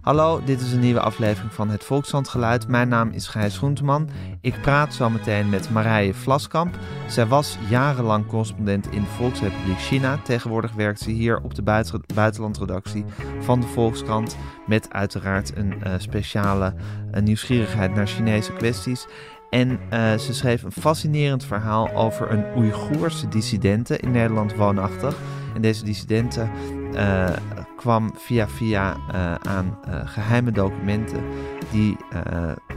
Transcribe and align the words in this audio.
Hallo, 0.00 0.40
dit 0.44 0.60
is 0.60 0.72
een 0.72 0.80
nieuwe 0.80 1.00
aflevering 1.00 1.52
van 1.52 1.70
Het 1.70 1.84
Volkskrant 1.84 2.68
Mijn 2.68 2.88
naam 2.88 3.10
is 3.10 3.28
Gijs 3.28 3.58
Groenteman. 3.58 4.08
Ik 4.40 4.60
praat 4.62 4.94
zo 4.94 5.10
meteen 5.10 5.48
met 5.48 5.70
Marije 5.70 6.14
Vlaskamp. 6.14 6.78
Zij 7.08 7.26
was 7.26 7.58
jarenlang 7.68 8.26
correspondent 8.26 8.90
in 8.90 9.00
de 9.00 9.08
Volksrepubliek 9.08 9.78
China. 9.78 10.18
Tegenwoordig 10.24 10.72
werkt 10.72 11.00
ze 11.00 11.10
hier 11.10 11.40
op 11.42 11.54
de 11.54 11.62
buitenlandredactie 12.14 13.04
van 13.40 13.60
de 13.60 13.66
Volkskrant. 13.66 14.36
Met 14.66 14.92
uiteraard 14.92 15.56
een 15.56 15.74
uh, 15.86 15.94
speciale 15.98 16.74
uh, 17.14 17.22
nieuwsgierigheid 17.22 17.94
naar 17.94 18.06
Chinese 18.06 18.52
kwesties. 18.52 19.06
En 19.50 19.68
uh, 19.70 19.78
ze 20.18 20.34
schreef 20.34 20.62
een 20.62 20.72
fascinerend 20.72 21.44
verhaal 21.44 21.90
over 21.94 22.30
een 22.30 22.44
Oeigoerse 22.56 23.28
dissidente 23.28 23.98
in 23.98 24.10
Nederland 24.10 24.54
woonachtig. 24.54 25.16
En 25.54 25.62
deze 25.62 25.84
dissidente 25.84 26.48
kwam 27.80 28.10
via 28.14 28.48
via 28.48 28.96
uh, 28.96 29.34
aan 29.34 29.78
geheime 30.04 30.50
documenten 30.50 31.24
die 31.70 31.96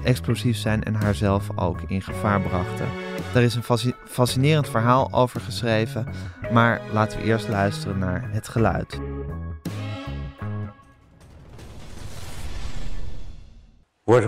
explosief 0.04 0.58
zijn 0.58 0.84
en 0.84 0.96
haarzelf 0.96 1.50
ook 1.56 1.82
in 1.88 2.02
gevaar 2.02 2.42
brachten. 2.42 2.88
Daar 3.34 3.44
is 3.44 3.56
een 3.56 3.94
fascinerend 4.06 4.70
verhaal 4.70 5.08
over 5.12 5.42
geschreven, 5.42 6.08
maar 6.52 6.82
laten 6.92 7.20
we 7.20 7.24
eerst 7.24 7.48
luisteren 7.50 7.98
naar 7.98 8.30
het 8.32 8.48
geluid. 8.48 9.00
我 14.06 14.20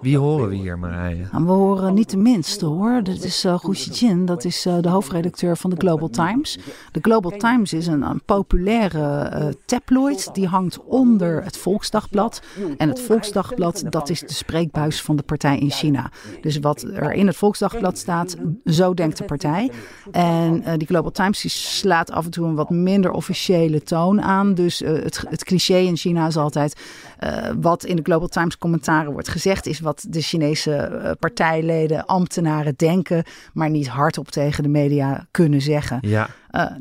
wie 0.00 0.18
horen 0.18 0.48
we 0.48 0.54
hier, 0.54 0.78
Marije? 0.78 1.26
Nou, 1.32 1.44
we 1.44 1.50
horen 1.50 1.94
niet 1.94 2.10
de 2.10 2.16
minste 2.16 2.66
hoor. 2.66 2.90
Eh, 2.90 3.04
dat 3.04 3.22
is 3.22 3.44
uh, 3.44 3.72
Jin, 3.72 4.26
dat 4.26 4.44
is 4.44 4.62
de 4.80 4.88
hoofdredacteur 4.88 5.56
van 5.56 5.70
de 5.70 5.76
Global 5.76 6.08
Times. 6.08 6.58
De 6.92 7.00
Global 7.02 7.30
Times 7.30 7.72
is 7.72 7.86
een, 7.86 8.02
een 8.02 8.22
populaire 8.24 9.22
eh, 9.22 9.46
tabloid. 9.64 10.34
Die 10.34 10.46
hangt 10.46 10.84
onder 10.84 11.44
het 11.44 11.56
Volksdagblad. 11.56 12.42
En 12.76 12.88
het 12.88 13.00
Volksdagblad, 13.00 13.84
dat 13.88 14.08
is 14.08 14.20
de 14.20 14.32
spreekbuis 14.32 15.02
van 15.02 15.16
de 15.16 15.22
partij 15.22 15.58
in 15.58 15.70
China. 15.70 16.10
Dus 16.40 16.58
wat 16.58 16.82
er 16.82 17.12
in 17.12 17.26
het 17.26 17.36
Volksdagblad 17.36 17.98
staat, 17.98 18.36
zo 18.64 18.94
denkt 18.94 19.18
de 19.18 19.24
partij. 19.24 19.70
En 20.10 20.62
uh, 20.66 20.72
die 20.76 20.86
Global 20.86 21.10
Times 21.10 21.78
slaat 21.78 22.10
af 22.10 22.24
en 22.24 22.30
toe 22.30 22.46
een 22.46 22.54
wat 22.54 22.70
minder 22.70 23.10
officiële 23.10 23.82
toon 23.82 24.22
aan. 24.22 24.54
Dus 24.54 24.67
uh, 24.68 24.88
het, 25.02 25.24
het, 25.28 25.44
cliché 25.44 25.76
in 25.76 25.96
China 25.96 26.26
is 26.26 26.36
altijd 26.36 26.80
uh, 27.24 27.50
wat 27.60 27.84
in 27.84 27.96
de 27.96 28.02
Global 28.02 28.28
Times 28.28 28.58
commentaren 28.58 29.12
wordt 29.12 29.28
gezegd, 29.28 29.66
is 29.66 29.80
wat 29.80 30.06
de 30.08 30.20
Chinese 30.20 30.90
uh, 30.92 31.10
partijleden, 31.18 32.06
ambtenaren 32.06 32.74
denken, 32.76 33.24
maar 33.52 33.70
niet 33.70 33.88
hardop 33.88 34.30
tegen 34.30 34.62
de 34.62 34.68
media 34.68 35.26
kunnen 35.30 35.60
zeggen. 35.60 35.98
Ja. 36.00 36.28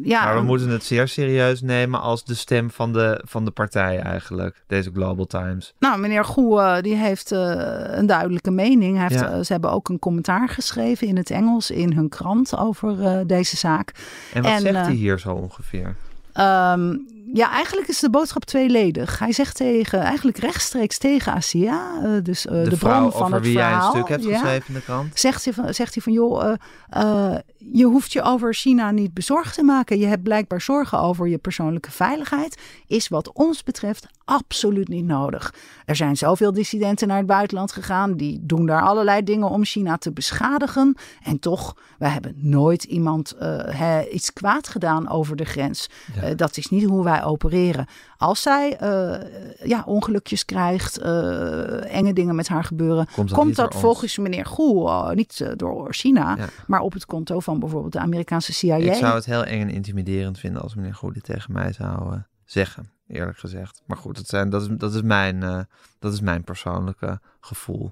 ja, 0.04 0.24
maar 0.24 0.36
we 0.36 0.42
moeten 0.42 0.70
het 0.70 0.84
zeer 0.84 1.08
serieus 1.08 1.62
nemen 1.62 2.02
als 2.02 2.26
de 2.26 2.36
stem 2.36 2.72
van 2.72 2.94
de, 2.94 3.22
van 3.26 3.46
de 3.46 3.52
partij 3.52 4.00
eigenlijk, 4.00 4.64
deze 4.68 4.92
Global 4.94 5.26
Times. 5.26 5.74
Nou, 5.80 6.00
meneer 6.00 6.26
Goe, 6.26 6.82
die 6.82 6.96
heeft 6.96 7.32
een 7.32 8.06
duidelijke 8.06 8.52
mening. 8.52 8.98
Hij 8.98 9.08
heeft, 9.08 9.20
ja. 9.20 9.44
ze 9.44 9.52
hebben 9.52 9.72
ook 9.72 9.90
een 9.90 10.00
commentaar 10.00 10.50
geschreven 10.50 11.08
in 11.08 11.18
het 11.18 11.30
Engels 11.30 11.72
in 11.72 11.94
hun 11.94 12.10
krant 12.10 12.58
over 12.58 13.24
deze 13.28 13.58
zaak. 13.58 13.92
En 14.34 14.42
wat 14.42 14.52
en, 14.52 14.60
zegt 14.60 14.76
hij 14.76 14.94
hier 14.94 15.20
zo 15.20 15.34
ongeveer? 15.34 15.96
Um, 16.40 17.06
ja, 17.34 17.52
eigenlijk 17.52 17.88
is 17.88 18.00
de 18.00 18.10
boodschap 18.10 18.46
tweeledig. 18.46 19.20
Hij 19.20 19.32
zegt 19.32 19.56
tegen, 19.56 20.00
eigenlijk 20.00 20.38
rechtstreeks 20.38 20.98
tegen 20.98 21.34
Asia, 21.34 21.92
uh, 22.04 22.24
dus 22.24 22.46
uh, 22.46 22.52
de, 22.52 22.70
de 22.70 22.78
bron 22.78 23.12
van 23.12 23.22
over 23.22 23.34
het 23.34 23.44
wie 23.44 23.54
verhaal. 23.54 23.80
jij 23.80 23.86
een 23.86 23.96
stuk 23.96 24.08
hebt 24.08 24.24
ja, 24.24 24.32
geschreven 24.32 24.68
in 24.68 24.74
de 24.74 24.82
krant. 24.82 25.20
Zegt 25.20 25.44
hij 25.44 25.54
van, 25.54 25.74
zegt 25.74 25.94
hij 25.94 26.04
van 26.04 26.14
joh, 26.14 26.54
uh, 26.98 27.36
je 27.58 27.86
hoeft 27.86 28.14
je 28.14 28.22
over 28.22 28.54
China 28.54 28.92
niet 28.92 29.14
bezorgd 29.14 29.54
te 29.54 29.64
maken. 29.64 30.00
Je 30.00 30.06
hebt 30.06 30.24
blijkbaar 30.24 30.62
zorgen 30.62 31.00
over 31.00 31.28
je 31.28 31.38
persoonlijke 31.38 31.92
veiligheid. 31.92 32.62
Is 32.88 33.08
wat 33.08 33.32
ons 33.34 33.64
betreft 33.64 34.08
absoluut 34.26 34.88
niet 34.88 35.06
nodig. 35.06 35.54
Er 35.86 35.96
zijn 35.96 36.18
zoveel 36.18 36.54
dissidenten 36.54 37.08
naar 37.08 37.18
het 37.18 37.26
buitenland 37.26 37.72
gegaan. 37.72 38.14
Die 38.14 38.40
doen 38.42 38.66
daar 38.66 38.82
allerlei 38.82 39.24
dingen 39.24 39.50
om 39.50 39.66
China 39.66 39.98
te 39.98 40.12
beschadigen. 40.12 40.96
En 41.24 41.40
toch, 41.40 41.76
wij 41.98 42.10
hebben 42.10 42.34
nooit 42.36 42.84
iemand 42.84 43.36
he, 43.38 44.10
iets 44.10 44.34
kwaad 44.34 44.68
gedaan 44.68 45.10
over 45.10 45.36
de 45.36 45.46
grens. 45.46 45.90
Ja. 46.22 46.34
dat 46.34 46.58
is 46.58 46.70
niet 46.70 46.84
hoe 46.84 47.04
wij 47.04 47.17
opereren. 47.24 47.86
Als 48.18 48.42
zij 48.42 48.82
uh, 48.82 49.68
ja, 49.68 49.84
ongelukjes 49.86 50.46
krijgt, 50.46 51.00
uh, 51.00 51.96
enge 51.96 52.14
dingen 52.14 52.36
met 52.36 52.48
haar 52.48 52.64
gebeuren, 52.64 53.08
komt 53.16 53.30
dat, 53.30 53.38
komt 53.38 53.56
dat 53.56 53.76
volgens 53.76 54.18
meneer 54.18 54.46
Goe 54.46 54.90
uh, 54.90 55.10
niet 55.10 55.54
door 55.56 55.94
China, 55.94 56.36
ja. 56.38 56.48
maar 56.68 56.80
op 56.80 56.94
het 56.94 57.06
konto 57.06 57.40
van 57.40 57.60
bijvoorbeeld 57.60 57.94
de 57.94 58.00
Amerikaanse 58.00 58.54
CIA. 58.54 58.76
Ik 58.76 58.94
zou 58.94 59.16
het 59.16 59.26
heel 59.26 59.44
eng 59.44 59.62
en 59.62 59.70
intimiderend 59.70 60.40
vinden 60.40 60.62
als 60.62 60.76
meneer 60.76 60.96
Goe 60.96 61.14
dit 61.14 61.24
tegen 61.24 61.54
mij 61.54 61.72
zou 61.74 62.20
zeggen, 62.46 62.92
eerlijk 63.08 63.38
gezegd. 63.38 63.82
Maar 63.86 63.98
goed, 63.98 64.16
dat, 64.16 64.28
zijn, 64.28 64.50
dat, 64.50 64.62
is, 64.62 64.68
dat, 64.72 64.94
is, 64.94 65.02
mijn, 65.02 65.68
dat 66.00 66.14
is 66.14 66.22
mijn 66.22 66.44
persoonlijke 66.44 67.20
gevoel. 67.40 67.92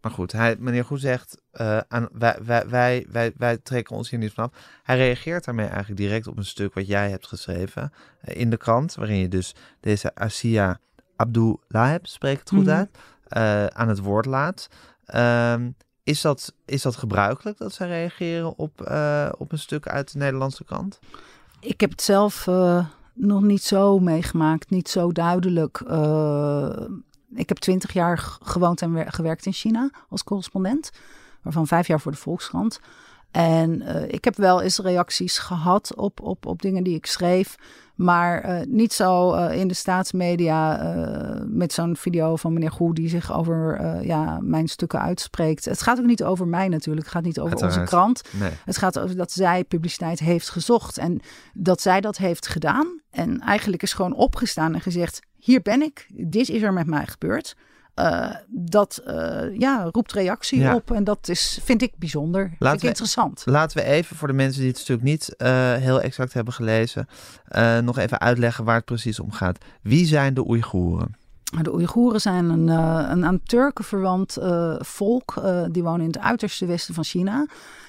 Maar 0.00 0.14
goed, 0.14 0.32
hij, 0.32 0.56
meneer 0.58 0.84
Goed 0.84 1.00
zegt, 1.00 1.42
uh, 1.52 1.78
aan, 1.88 2.08
wij, 2.12 2.38
wij, 2.44 2.68
wij, 2.68 3.06
wij, 3.10 3.32
wij 3.36 3.58
trekken 3.58 3.96
ons 3.96 4.10
hier 4.10 4.18
niet 4.18 4.32
vanaf. 4.32 4.50
Hij 4.82 4.96
reageert 4.96 5.44
daarmee 5.44 5.66
eigenlijk 5.66 6.00
direct 6.00 6.26
op 6.26 6.36
een 6.36 6.44
stuk 6.44 6.74
wat 6.74 6.86
jij 6.86 7.10
hebt 7.10 7.26
geschreven 7.26 7.92
uh, 8.24 8.40
in 8.40 8.50
de 8.50 8.56
krant, 8.56 8.94
waarin 8.94 9.16
je 9.16 9.28
dus 9.28 9.54
deze 9.80 10.14
Asia 10.14 10.78
Abdulaheb, 11.16 12.06
spreek 12.06 12.38
het 12.38 12.48
goed 12.48 12.64
mm. 12.64 12.68
uit, 12.68 12.90
uh, 13.36 13.66
aan 13.66 13.88
het 13.88 13.98
woord 13.98 14.26
laat. 14.26 14.68
Um, 15.14 15.76
is, 16.02 16.20
dat, 16.20 16.54
is 16.64 16.82
dat 16.82 16.96
gebruikelijk 16.96 17.58
dat 17.58 17.72
zij 17.72 17.88
reageren 17.88 18.58
op, 18.58 18.80
op 19.38 19.52
een 19.52 19.58
stuk 19.58 19.88
uit 19.88 20.12
de 20.12 20.18
Nederlandse 20.18 20.64
kant? 20.64 20.98
Ik 21.60 21.80
heb 21.80 21.90
het 21.90 22.02
zelf 22.02 22.46
nog 23.14 23.42
niet 23.42 23.62
zo 23.62 23.98
meegemaakt, 23.98 24.70
niet 24.70 24.88
zo 24.88 25.12
duidelijk. 25.12 25.82
Ik 27.34 27.48
heb 27.48 27.58
twintig 27.58 27.92
jaar 27.92 28.38
gewoond 28.42 28.82
en 28.82 29.12
gewerkt 29.12 29.46
in 29.46 29.52
China 29.52 29.90
als 30.08 30.24
correspondent, 30.24 30.90
waarvan 31.42 31.66
vijf 31.66 31.86
jaar 31.86 32.00
voor 32.00 32.12
de 32.12 32.18
Volkskrant. 32.18 32.80
En 33.30 33.82
uh, 33.82 34.02
ik 34.08 34.24
heb 34.24 34.36
wel 34.36 34.62
eens 34.62 34.78
reacties 34.78 35.38
gehad 35.38 35.94
op, 35.94 36.20
op, 36.20 36.46
op 36.46 36.62
dingen 36.62 36.84
die 36.84 36.94
ik 36.94 37.06
schreef. 37.06 37.56
Maar 37.94 38.50
uh, 38.50 38.66
niet 38.66 38.92
zo 38.92 39.34
uh, 39.34 39.58
in 39.58 39.68
de 39.68 39.74
staatsmedia 39.74 40.82
met 41.46 41.72
zo'n 41.72 41.96
video 41.96 42.36
van 42.36 42.52
meneer 42.52 42.70
Goe 42.70 42.94
die 42.94 43.08
zich 43.08 43.32
over 43.32 43.80
ja, 44.04 44.38
mijn 44.42 44.68
stukken 44.68 45.00
uitspreekt. 45.00 45.64
Het 45.64 45.82
gaat 45.82 45.98
ook 45.98 46.04
niet 46.04 46.24
over 46.24 46.46
mij 46.46 46.68
natuurlijk. 46.68 47.06
Het 47.06 47.14
gaat 47.14 47.24
niet 47.24 47.40
over 47.40 47.50
Uiteraard. 47.50 47.80
onze 47.80 47.96
krant. 47.96 48.22
Nee. 48.30 48.50
Het 48.64 48.76
gaat 48.76 48.98
over 48.98 49.16
dat 49.16 49.32
zij 49.32 49.64
publiciteit 49.64 50.18
heeft 50.18 50.48
gezocht. 50.50 50.98
En 50.98 51.20
dat 51.54 51.80
zij 51.80 52.00
dat 52.00 52.16
heeft 52.16 52.46
gedaan. 52.46 53.00
En 53.10 53.40
eigenlijk 53.40 53.82
is 53.82 53.92
gewoon 53.92 54.14
opgestaan 54.14 54.74
en 54.74 54.80
gezegd: 54.80 55.20
Hier 55.46 55.62
ben 55.62 55.82
ik. 55.82 56.06
Dit 56.12 56.48
is 56.48 56.62
er 56.62 56.72
met 56.72 56.86
mij 56.86 57.06
gebeurd. 57.06 57.56
Uh, 57.96 58.30
dat 58.48 59.02
uh, 59.06 59.58
ja, 59.58 59.88
roept 59.92 60.12
reactie 60.12 60.58
ja. 60.58 60.74
op. 60.74 60.90
En 60.90 61.04
dat 61.04 61.28
is, 61.28 61.60
vind 61.62 61.82
ik 61.82 61.92
bijzonder. 61.96 62.42
Laten 62.42 62.58
vind 62.58 62.74
ik 62.74 62.80
we, 62.80 62.86
interessant. 62.86 63.42
Laten 63.44 63.76
we 63.76 63.84
even 63.84 64.16
voor 64.16 64.28
de 64.28 64.34
mensen 64.34 64.60
die 64.60 64.70
het 64.70 64.78
stuk 64.78 65.02
niet 65.02 65.34
uh, 65.38 65.48
heel 65.74 66.00
exact 66.00 66.32
hebben 66.32 66.54
gelezen, 66.54 67.08
nog 67.82 67.98
even 67.98 68.20
uitleggen 68.20 68.64
waar 68.64 68.76
het 68.76 68.84
precies 68.84 69.20
om 69.20 69.32
gaat. 69.32 69.58
Wie 69.82 70.06
zijn 70.06 70.34
de 70.34 70.48
Oeigoeren? 70.48 71.16
De 71.62 71.74
Oeigoeren 71.74 72.20
zijn 72.20 72.44
een, 72.44 72.68
een 72.68 73.24
aan 73.24 73.42
Turken 73.42 73.84
verwant 73.84 74.38
volk. 74.78 75.42
die 75.70 75.82
wonen 75.82 76.00
in 76.00 76.06
het 76.06 76.18
uiterste 76.18 76.66
westen 76.66 76.94
van 76.94 77.04
China. 77.04 77.46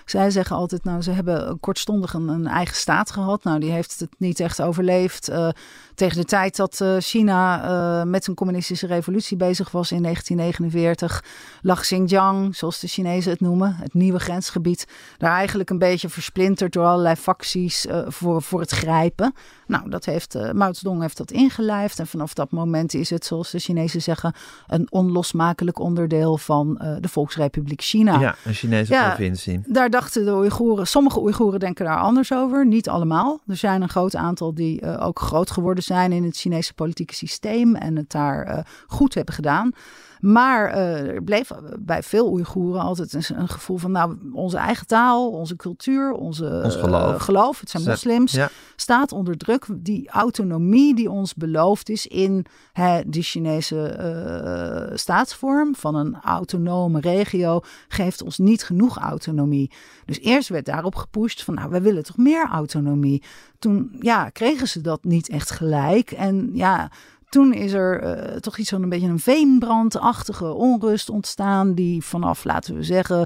Zij 0.10 0.32
zeggen 0.32 0.56
altijd, 0.56 0.84
nou, 0.84 1.02
ze 1.02 1.12
hebben 1.12 1.60
kortstondig 1.60 2.14
een, 2.14 2.28
een, 2.28 2.48
eigen 2.48 2.76
staat 2.76 3.12
gehad. 3.12 3.44
Nou, 3.44 3.60
die 3.60 3.72
heeft 3.72 4.00
het 4.00 4.10
niet 4.18 4.40
echt 4.40 4.62
overleefd. 4.62 5.30
Uh, 5.30 5.50
tegen 5.96 6.18
de 6.18 6.26
tijd 6.26 6.56
dat 6.56 6.80
uh, 6.82 6.96
China 7.00 7.64
uh, 7.64 8.04
met 8.04 8.28
een 8.28 8.34
communistische 8.34 8.88
revolutie 8.88 9.38
bezig 9.38 9.72
was 9.72 9.92
in 9.92 10.02
1949, 10.02 11.24
lag 11.62 11.82
Xinjiang, 11.82 12.56
zoals 12.56 12.80
de 12.80 12.88
Chinezen 12.88 13.32
het 13.32 13.40
noemen, 13.40 13.76
het 13.76 13.94
nieuwe 13.94 14.20
grensgebied, 14.20 14.88
daar 15.18 15.34
eigenlijk 15.34 15.70
een 15.70 15.78
beetje 15.78 16.10
versplinterd 16.10 16.74
door 16.74 16.86
allerlei 16.86 17.16
facties 17.16 17.88
voor, 18.08 18.42
voor 18.42 18.60
het 18.60 18.72
grijpen. 18.72 19.34
Nou, 19.68 19.90
dat 19.90 20.06
heeft 20.06 20.54
Mao 20.54 20.74
Zedong 20.74 21.02
heeft 21.02 21.18
dat 21.18 21.32
ingelijfd. 21.32 22.00
En 22.00 22.08
vanaf 22.08 22.34
dat 22.34 22.52
moment 22.52 22.94
is 22.94 23.10
het, 23.10 23.26
zoals 23.26 23.52
de 23.52 23.60
Chinezen 23.60 24.02
zeggen, 24.02 24.34
een 24.68 24.88
onlosmakelijk 24.90 25.80
onderdeel 25.80 26.38
van 26.38 26.74
de 27.02 27.08
Volksrepubliek 27.08 27.82
China. 27.82 28.20
Ja, 28.20 28.36
een 28.44 28.54
Chinese 28.54 28.94
ja, 28.94 29.08
provincie. 29.08 29.62
Daar 29.66 29.90
de 30.06 30.80
sommige 30.84 31.20
Oeigoeren 31.20 31.60
denken 31.60 31.86
daar 31.86 32.00
anders 32.00 32.34
over. 32.34 32.66
Niet 32.66 32.90
allemaal. 32.90 33.40
Er 33.48 33.56
zijn 33.56 33.82
een 33.82 33.90
groot 33.90 34.16
aantal 34.16 34.54
die 34.54 34.82
uh, 34.82 35.06
ook 35.06 35.20
groot 35.20 35.52
geworden 35.52 35.84
zijn 35.84 36.12
in 36.12 36.24
het 36.24 36.38
Chinese 36.38 36.74
politieke 36.74 37.14
systeem 37.14 37.76
en 37.76 37.96
het 37.96 38.12
daar 38.12 38.48
uh, 38.48 38.60
goed 38.88 39.14
hebben 39.14 39.34
gedaan. 39.34 39.72
Maar 40.20 40.70
er 40.70 41.24
bleef 41.24 41.52
bij 41.80 42.04
veel 42.04 42.32
Oeigoeren 42.32 42.82
altijd 42.82 43.14
een, 43.14 43.40
een, 43.40 43.50
gevoel 43.50 43.78
van, 43.78 43.92
nou, 43.92 44.18
onze 44.34 44.58
eigen 44.58 44.88
taal, 44.88 45.30
onze 45.30 45.56
cultuur, 45.56 46.12
onze 46.12 46.62
ons 46.64 46.76
geloof. 46.76 47.22
geloof, 47.22 47.60
het 47.60 47.70
zijn 47.70 47.84
moslims, 47.84 48.40
staat 48.76 49.12
onder 49.12 49.38
druk. 49.38 49.66
Die 49.70 50.10
autonomie 50.10 50.96
die 50.96 51.12
ons 51.12 51.36
beloofd 51.36 51.90
is 51.90 52.08
in 52.08 52.46
hè, 52.74 53.02
die 53.06 53.24
Chinese 53.24 54.92
staatsvorm 54.94 55.76
van 55.76 55.96
een 55.96 56.18
autonome 56.22 57.00
regio, 57.00 57.62
geeft 57.88 58.22
ons 58.22 58.38
niet 58.38 58.64
genoeg 58.64 58.98
autonomie. 58.98 59.72
Dus 60.06 60.20
eerst 60.20 60.50
werd 60.50 60.66
daarop 60.66 60.96
gepusht 60.96 61.44
van, 61.44 61.54
nou, 61.54 61.70
wij 61.70 61.82
willen 61.82 62.04
toch 62.04 62.18
meer 62.18 62.48
autonomie. 62.52 63.24
Toen, 63.60 63.98
ja, 64.00 64.30
kregen 64.30 64.68
ze 64.68 64.82
dat 64.82 65.04
niet 65.04 65.30
echt 65.30 65.52
gelijk. 65.52 66.12
En 66.12 66.50
ja, 66.54 66.92
toen 67.30 67.54
is 67.54 67.74
er 67.74 68.04
uh, 68.04 68.36
toch 68.36 68.58
iets 68.58 68.70
van 68.70 68.84
een 68.84 68.90
beetje 68.90 69.08
een 69.08 69.20
veenbrandachtige 69.20 70.54
onrust 70.54 71.10
ontstaan, 71.10 71.74
die 71.74 72.04
vanaf, 72.04 72.44
laten 72.44 72.76
we 72.76 72.84
zeggen, 72.84 73.26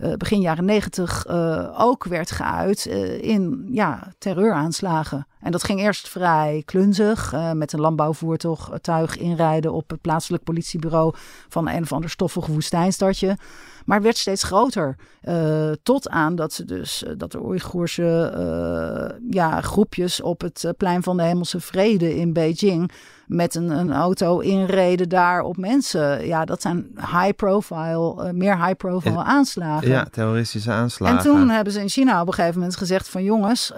uh, 0.00 0.12
begin 0.12 0.40
jaren 0.40 0.64
negentig 0.64 1.26
uh, 1.30 1.80
ook 1.80 2.04
werd 2.04 2.30
geuit 2.30 2.86
in 3.20 3.68
ja, 3.70 4.12
terreuraanslagen. 4.18 5.26
En 5.40 5.52
dat 5.52 5.64
ging 5.64 5.80
eerst 5.80 6.08
vrij 6.08 6.62
klunzig, 6.64 7.34
met 7.52 7.72
een 7.72 7.80
landbouwvoertuig 7.80 9.16
inrijden 9.16 9.72
op 9.72 9.90
het 9.90 10.00
plaatselijk 10.00 10.44
politiebureau 10.44 11.14
van 11.48 11.68
een 11.68 11.82
of 11.82 11.92
ander 11.92 12.10
stoffig 12.10 12.46
woestijnstadje. 12.46 13.36
Maar 13.84 14.02
werd 14.02 14.16
steeds 14.16 14.42
groter. 14.42 14.96
Tot 15.82 16.08
aan 16.08 16.34
dat 16.34 16.52
ze 16.52 16.64
dus 16.64 17.04
dat 17.16 17.32
de 17.32 17.44
Oeigoerse 17.44 19.18
ja, 19.30 19.60
groepjes 19.60 20.20
op 20.20 20.40
het 20.40 20.72
plein 20.76 21.02
van 21.02 21.16
de 21.16 21.22
Hemelse 21.22 21.60
Vrede 21.60 22.16
in 22.16 22.32
Beijing 22.32 22.92
met 23.28 23.54
een, 23.54 23.70
een 23.70 23.92
auto 23.92 24.38
inreden 24.38 25.08
daar 25.08 25.42
op 25.42 25.56
mensen. 25.56 26.26
Ja, 26.26 26.44
dat 26.44 26.62
zijn 26.62 26.90
high 26.94 27.32
profile, 27.36 28.32
meer 28.32 28.56
high 28.64 28.76
profile 28.76 29.22
aanslagen. 29.22 29.87
Ja, 29.88 30.06
terroristische 30.10 30.70
aanslagen. 30.70 31.16
En 31.16 31.22
toen 31.22 31.48
hebben 31.48 31.72
ze 31.72 31.80
in 31.80 31.88
China 31.88 32.20
op 32.20 32.26
een 32.26 32.34
gegeven 32.34 32.58
moment 32.58 32.76
gezegd 32.76 33.08
van 33.08 33.24
jongens, 33.24 33.74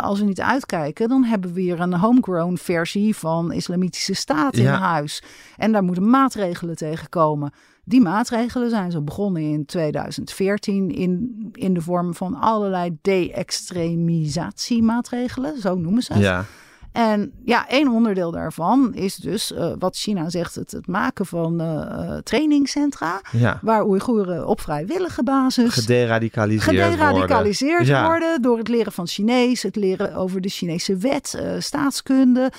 als 0.00 0.18
we 0.18 0.24
niet 0.24 0.40
uitkijken, 0.40 1.08
dan 1.08 1.24
hebben 1.24 1.52
we 1.52 1.62
weer 1.62 1.80
een 1.80 1.94
homegrown 1.94 2.56
versie 2.56 3.16
van 3.16 3.52
islamitische 3.52 4.14
staat 4.14 4.56
in 4.56 4.66
huis. 4.66 5.22
En 5.56 5.72
daar 5.72 5.84
moeten 5.84 6.10
maatregelen 6.10 6.76
tegen 6.76 7.08
komen. 7.08 7.52
Die 7.84 8.00
maatregelen 8.00 8.70
zijn 8.70 8.90
zo 8.90 9.02
begonnen 9.02 9.42
in 9.42 9.64
2014 9.64 10.90
in, 10.90 11.48
in 11.52 11.74
de 11.74 11.80
vorm 11.80 12.14
van 12.14 12.34
allerlei 12.34 12.96
de-extremisatiemaatregelen, 13.02 15.60
zo 15.60 15.74
noemen 15.74 16.02
ze 16.02 16.12
het. 16.12 16.22
Ja. 16.22 16.44
En 16.92 17.32
ja, 17.44 17.68
één 17.68 17.88
onderdeel 17.88 18.30
daarvan 18.30 18.94
is 18.94 19.14
dus 19.14 19.52
uh, 19.52 19.72
wat 19.78 19.96
China 19.96 20.30
zegt, 20.30 20.54
het, 20.54 20.70
het 20.70 20.86
maken 20.86 21.26
van 21.26 21.62
uh, 21.62 22.16
trainingscentra. 22.16 23.20
Ja. 23.30 23.58
Waar 23.62 23.86
Oeigoeren 23.86 24.46
op 24.46 24.60
vrijwillige 24.60 25.22
basis 25.22 25.72
gederadicaliseerd, 25.72 26.76
gederadicaliseerd 26.76 27.88
worden. 27.88 28.04
worden. 28.04 28.42
Door 28.42 28.58
het 28.58 28.68
leren 28.68 28.92
van 28.92 29.06
Chinees, 29.06 29.62
het 29.62 29.76
leren 29.76 30.14
over 30.14 30.40
de 30.40 30.48
Chinese 30.48 30.96
wet, 30.96 31.34
uh, 31.36 31.52
staatskunde, 31.58 32.52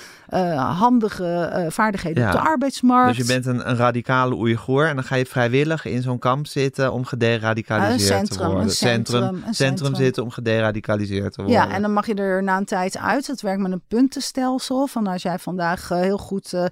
handige 0.56 1.66
vaardigheden 1.68 2.22
ja. 2.22 2.28
op 2.28 2.34
de 2.34 2.48
arbeidsmarkt. 2.48 3.16
Dus 3.16 3.26
je 3.26 3.32
bent 3.32 3.46
een, 3.46 3.68
een 3.68 3.76
radicale 3.76 4.34
Oeigoer 4.34 4.88
en 4.88 4.94
dan 4.94 5.04
ga 5.04 5.14
je 5.14 5.26
vrijwillig 5.26 5.84
in 5.84 6.02
zo'n 6.02 6.18
kamp 6.18 6.46
zitten 6.46 6.92
om 6.92 7.04
gederadicaliseerd 7.04 8.00
centrum, 8.00 8.38
te 8.38 8.44
worden. 8.44 8.62
Een 8.62 8.70
centrum, 8.70 9.22
centrum, 9.22 9.42
een 9.46 9.54
centrum 9.54 9.94
zitten 9.94 10.22
om 10.22 10.30
gederadicaliseerd 10.30 11.32
te 11.32 11.42
worden. 11.42 11.60
Ja, 11.60 11.70
en 11.70 11.82
dan 11.82 11.92
mag 11.92 12.06
je 12.06 12.14
er 12.14 12.42
na 12.42 12.56
een 12.56 12.64
tijd 12.64 12.98
uit. 12.98 13.26
Het 13.26 13.40
werkt 13.40 13.62
met 13.62 13.72
een 13.72 13.82
punten 13.88 14.22
stelsel. 14.24 14.86
Van 14.86 15.06
als 15.06 15.22
jij 15.22 15.38
vandaag 15.38 15.90
uh, 15.90 15.98
heel 15.98 16.18
goed 16.18 16.52
uh, 16.52 16.64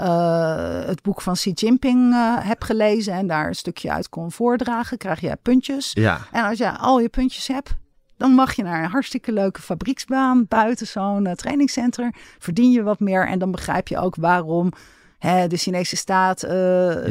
uh, 0.00 0.84
het 0.86 1.02
boek 1.02 1.20
van 1.20 1.34
Xi 1.34 1.50
Jinping 1.50 2.14
hebt 2.42 2.64
gelezen 2.64 3.12
en 3.12 3.26
daar 3.26 3.46
een 3.46 3.54
stukje 3.54 3.92
uit 3.92 4.08
kon 4.08 4.32
voordragen, 4.32 4.98
krijg 4.98 5.20
je 5.20 5.38
puntjes. 5.42 5.90
Ja. 5.92 6.20
En 6.32 6.44
als 6.44 6.58
jij 6.58 6.70
al 6.70 7.00
je 7.00 7.08
puntjes 7.08 7.46
hebt, 7.46 7.70
dan 8.16 8.30
mag 8.32 8.52
je 8.52 8.62
naar 8.62 8.84
een 8.84 8.90
hartstikke 8.90 9.32
leuke 9.32 9.62
fabrieksbaan 9.62 10.46
buiten 10.48 10.86
zo'n 10.86 11.28
trainingscentrum. 11.34 12.10
Verdien 12.38 12.70
je 12.70 12.82
wat 12.82 13.00
meer 13.00 13.26
en 13.28 13.38
dan 13.38 13.50
begrijp 13.50 13.88
je 13.88 13.98
ook 13.98 14.16
waarom 14.16 14.72
hè, 15.20 15.46
de 15.46 15.56
Chinese 15.56 15.96
staat 15.96 16.44
uh, 16.44 16.50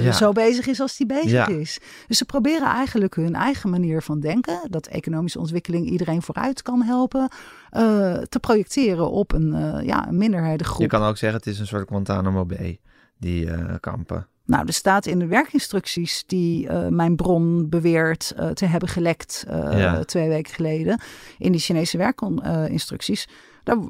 ja. 0.03 0.11
zo 0.11 0.31
bezig 0.31 0.67
is 0.67 0.79
als 0.79 0.97
die 0.97 1.06
bezig 1.06 1.31
ja. 1.31 1.47
is. 1.47 1.79
Dus 2.07 2.17
ze 2.17 2.25
proberen 2.25 2.67
eigenlijk 2.67 3.15
hun 3.15 3.35
eigen 3.35 3.69
manier 3.69 4.01
van 4.01 4.19
denken, 4.19 4.59
dat 4.69 4.88
economische 4.88 5.39
ontwikkeling 5.39 5.89
iedereen 5.89 6.21
vooruit 6.21 6.61
kan 6.61 6.81
helpen, 6.81 7.29
uh, 7.77 8.17
te 8.17 8.39
projecteren 8.39 9.11
op 9.11 9.33
een, 9.33 9.53
uh, 9.53 9.85
ja, 9.85 10.07
een 10.07 10.17
minderheidengroep. 10.17 10.81
Je 10.81 10.88
kan 10.88 11.03
ook 11.03 11.17
zeggen, 11.17 11.39
het 11.39 11.47
is 11.47 11.59
een 11.59 11.67
soort 11.67 11.88
Guantanamo 11.88 12.45
Bay, 12.45 12.79
die 13.17 13.50
kampen. 13.79 14.27
Nou, 14.50 14.65
er 14.67 14.73
staat 14.73 15.06
in 15.06 15.19
de 15.19 15.27
werkinstructies 15.27 16.23
die 16.27 16.67
uh, 16.67 16.88
mijn 16.88 17.15
bron 17.15 17.69
beweert 17.69 18.33
uh, 18.39 18.50
te 18.50 18.65
hebben 18.65 18.89
gelekt 18.89 19.45
uh, 19.50 19.79
ja. 19.79 20.03
twee 20.03 20.29
weken 20.29 20.53
geleden. 20.53 21.01
In 21.38 21.51
die 21.51 21.61
Chinese 21.61 21.97
werkinstructies. 21.97 23.27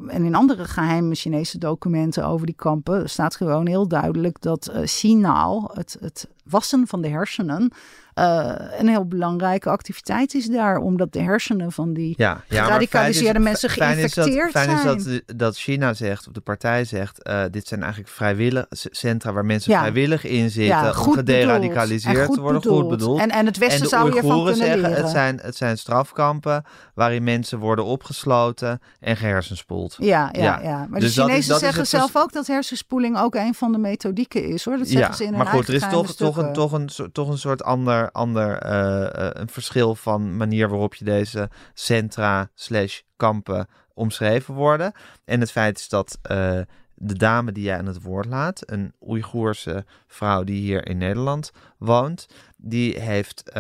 En 0.07 0.23
in 0.25 0.35
andere 0.35 0.65
geheime 0.65 1.15
Chinese 1.15 1.57
documenten 1.57 2.25
over 2.25 2.45
die 2.45 2.55
kampen 2.55 3.09
staat 3.09 3.35
gewoon 3.35 3.67
heel 3.67 3.87
duidelijk 3.87 4.41
dat 4.41 4.71
signaal, 4.83 5.71
het, 5.73 5.97
het 5.99 6.27
wassen 6.43 6.87
van 6.87 7.01
de 7.01 7.07
hersenen, 7.07 7.71
uh, 8.19 8.51
een 8.77 8.87
heel 8.87 9.05
belangrijke 9.05 9.69
activiteit 9.69 10.33
is 10.33 10.45
daar. 10.45 10.77
Omdat 10.77 11.13
de 11.13 11.21
hersenen 11.21 11.71
van 11.71 11.93
die 11.93 12.13
ja, 12.17 12.41
ja, 12.47 12.63
geradicaliseerde 12.63 13.39
is, 13.39 13.45
mensen 13.45 13.69
geïnfecteerd 13.69 14.51
fijn 14.51 14.69
is 14.69 14.83
dat, 14.83 14.93
zijn. 14.93 14.95
Fijn 14.95 14.97
is 14.97 15.23
dat, 15.25 15.37
dat 15.37 15.57
China 15.57 15.93
zegt, 15.93 16.27
of 16.27 16.33
de 16.33 16.41
partij 16.41 16.85
zegt, 16.85 17.27
uh, 17.27 17.43
dit 17.51 17.67
zijn 17.67 17.81
eigenlijk 17.81 18.11
vrijwillig 18.11 18.65
centra 18.69 19.33
waar 19.33 19.45
mensen 19.45 19.71
ja. 19.71 19.79
vrijwillig 19.79 20.23
in 20.23 20.49
zitten 20.49 20.77
ja, 20.77 20.93
om 21.05 21.13
gederadicaliseerd 21.13 22.33
te 22.33 22.41
worden. 22.41 22.61
Bedoeld. 22.61 22.79
Goed 22.79 22.89
bedoeld. 22.97 23.19
En, 23.19 23.29
en 23.29 23.45
het 23.45 23.57
Westen 23.57 23.77
en 23.77 23.83
de 23.83 23.89
zou 23.89 24.11
hiervan 24.11 24.37
kunnen 24.37 24.55
zeggen, 24.55 24.81
leren. 24.81 24.95
Het 24.95 25.09
zijn, 25.09 25.39
het 25.41 25.55
zijn 25.55 25.77
strafkampen 25.77 26.63
waarin 26.93 27.23
mensen 27.23 27.59
worden 27.59 27.85
opgesloten 27.85 28.81
en 28.99 29.17
gehersenspoeld. 29.17 29.95
Ja, 29.99 30.29
ja, 30.31 30.59
ja. 30.63 30.87
Maar 30.89 30.99
dus 30.99 31.13
de 31.13 31.21
Chinezen 31.21 31.33
dat 31.33 31.39
is, 31.39 31.47
dat 31.47 31.59
zeggen 31.59 31.87
zelf 31.87 32.15
ook 32.15 32.33
dat 32.33 32.47
hersenspoeling 32.47 33.19
ook 33.19 33.35
een 33.35 33.53
van 33.53 33.71
de 33.71 33.77
methodieken 33.77 34.43
is. 34.43 34.65
hoor. 34.65 34.77
Dat 34.77 34.87
zeggen 34.87 35.15
ze 35.15 35.23
in 35.23 35.33
maar 35.33 35.45
goed, 35.45 35.67
er 35.67 35.73
is 35.73 35.87
toch, 35.89 36.15
toch 36.15 36.37
een, 36.37 36.53
toch, 36.53 36.71
een, 36.71 36.89
toch 37.11 37.29
een 37.29 37.37
soort 37.37 37.63
ander, 37.63 38.08
ander 38.11 38.65
uh, 38.65 38.71
uh, 38.71 39.29
een 39.33 39.49
verschil 39.49 39.95
van 39.95 40.37
manier 40.37 40.69
waarop 40.69 40.95
je 40.95 41.05
deze 41.05 41.49
centra 41.73 42.49
slash 42.53 42.99
kampen 43.15 43.67
omschreven 43.93 44.53
worden. 44.53 44.91
En 45.25 45.39
het 45.39 45.51
feit 45.51 45.79
is 45.79 45.89
dat 45.89 46.19
uh, 46.31 46.59
de 46.95 47.15
dame 47.17 47.51
die 47.51 47.63
jij 47.63 47.77
aan 47.77 47.85
het 47.85 48.01
woord 48.01 48.25
laat, 48.25 48.61
een 48.65 48.93
Oeigoerse 49.07 49.85
vrouw 50.07 50.43
die 50.43 50.61
hier 50.61 50.87
in 50.87 50.97
Nederland 50.97 51.51
woont, 51.77 52.27
die 52.57 52.99
heeft 52.99 53.51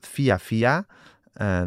via 0.00 0.38
via, 0.38 0.86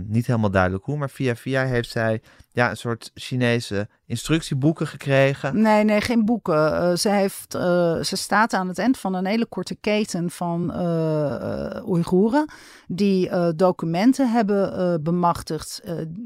niet 0.04 0.28
helemaal 0.28 0.52
duidelijk 0.52 0.84
hoe, 0.84 0.98
maar 0.98 1.10
via 1.10 1.36
via 1.36 1.66
heeft 1.66 1.90
zij 1.90 2.22
ja, 2.56 2.70
een 2.70 2.78
soort 2.78 3.12
Chinese 3.14 3.88
instructieboeken 4.06 4.88
gekregen. 4.88 5.62
Nee, 5.62 5.84
nee, 5.84 6.02
geen 6.02 6.26
boeken. 6.26 6.56
Uh, 6.56 6.96
ze, 6.96 7.10
heeft, 7.10 7.56
uh, 7.56 7.62
ze 8.02 8.16
staat 8.16 8.54
aan 8.54 8.68
het 8.68 8.80
eind 8.80 8.98
van 8.98 9.14
een 9.14 9.26
hele 9.26 9.46
korte 9.46 9.76
keten 9.76 10.30
van 10.30 10.72
uh, 10.76 11.88
Oeigoeren. 11.88 12.50
Die 12.88 13.30
documenten 13.56 14.32
hebben 14.32 15.04
bemachtigd. 15.04 15.82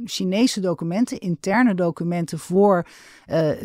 Chinese 0.05 0.59
documenten, 0.59 1.19
interne 1.19 1.75
documenten 1.75 2.39
voor 2.39 2.87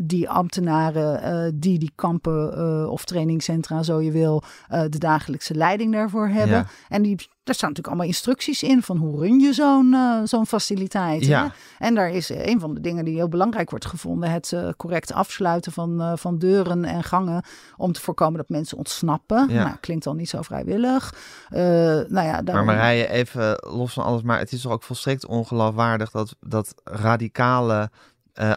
die 0.02 0.28
ambtenaren 0.28 1.60
die 1.60 1.78
die 1.78 1.92
kampen 1.94 2.90
of 2.90 3.04
trainingscentra, 3.04 3.82
zo 3.82 4.00
je 4.00 4.10
wil, 4.10 4.42
de 4.68 4.98
dagelijkse 4.98 5.54
leiding 5.54 5.92
daarvoor 5.92 6.28
hebben. 6.28 6.56
Ja. 6.56 6.66
En 6.88 7.02
die 7.02 7.16
daar 7.44 7.54
staan 7.54 7.68
natuurlijk 7.68 7.96
allemaal 7.96 8.14
instructies 8.14 8.62
in 8.62 8.82
van 8.82 8.96
hoe 8.96 9.20
run 9.20 9.40
je 9.40 9.52
zo'n 9.52 9.92
uh, 9.92 10.20
zo'n 10.24 10.46
faciliteit. 10.46 11.24
Ja. 11.24 11.42
Hè? 11.42 11.86
En 11.86 11.94
daar 11.94 12.10
is 12.10 12.30
een 12.54 12.60
van 12.60 12.74
de 12.74 12.80
dingen 12.80 13.04
die 13.04 13.14
heel 13.14 13.28
belangrijk 13.28 13.70
wordt 13.70 13.86
gevonden: 13.86 14.30
het 14.30 14.52
uh, 14.54 14.68
correct 14.76 15.12
afsluiten 15.12 15.72
van, 15.72 16.00
uh, 16.00 16.12
van 16.16 16.38
deuren 16.38 16.84
en 16.84 17.02
gangen. 17.02 17.44
Om 17.76 17.92
te 17.92 18.00
voorkomen 18.00 18.36
dat 18.36 18.48
mensen 18.48 18.78
ontsnappen. 18.78 19.48
Ja. 19.48 19.64
Nou, 19.64 19.76
klinkt 19.80 20.04
dan 20.04 20.16
niet 20.16 20.28
zo 20.28 20.42
vrijwillig. 20.42 21.14
nou 21.50 22.06
ja, 22.08 22.42
daarom... 22.42 22.66
Maar 22.66 22.76
Marije, 22.76 23.08
even 23.08 23.56
los 23.60 23.92
van 23.92 24.04
alles, 24.04 24.22
maar 24.22 24.38
het 24.38 24.52
is 24.52 24.60
toch 24.60 24.72
ook 24.72 24.82
volstrekt 24.82 25.26
ongeloofwaardig 25.26 26.10
dat, 26.10 26.36
dat 26.40 26.74
radicale 26.84 27.90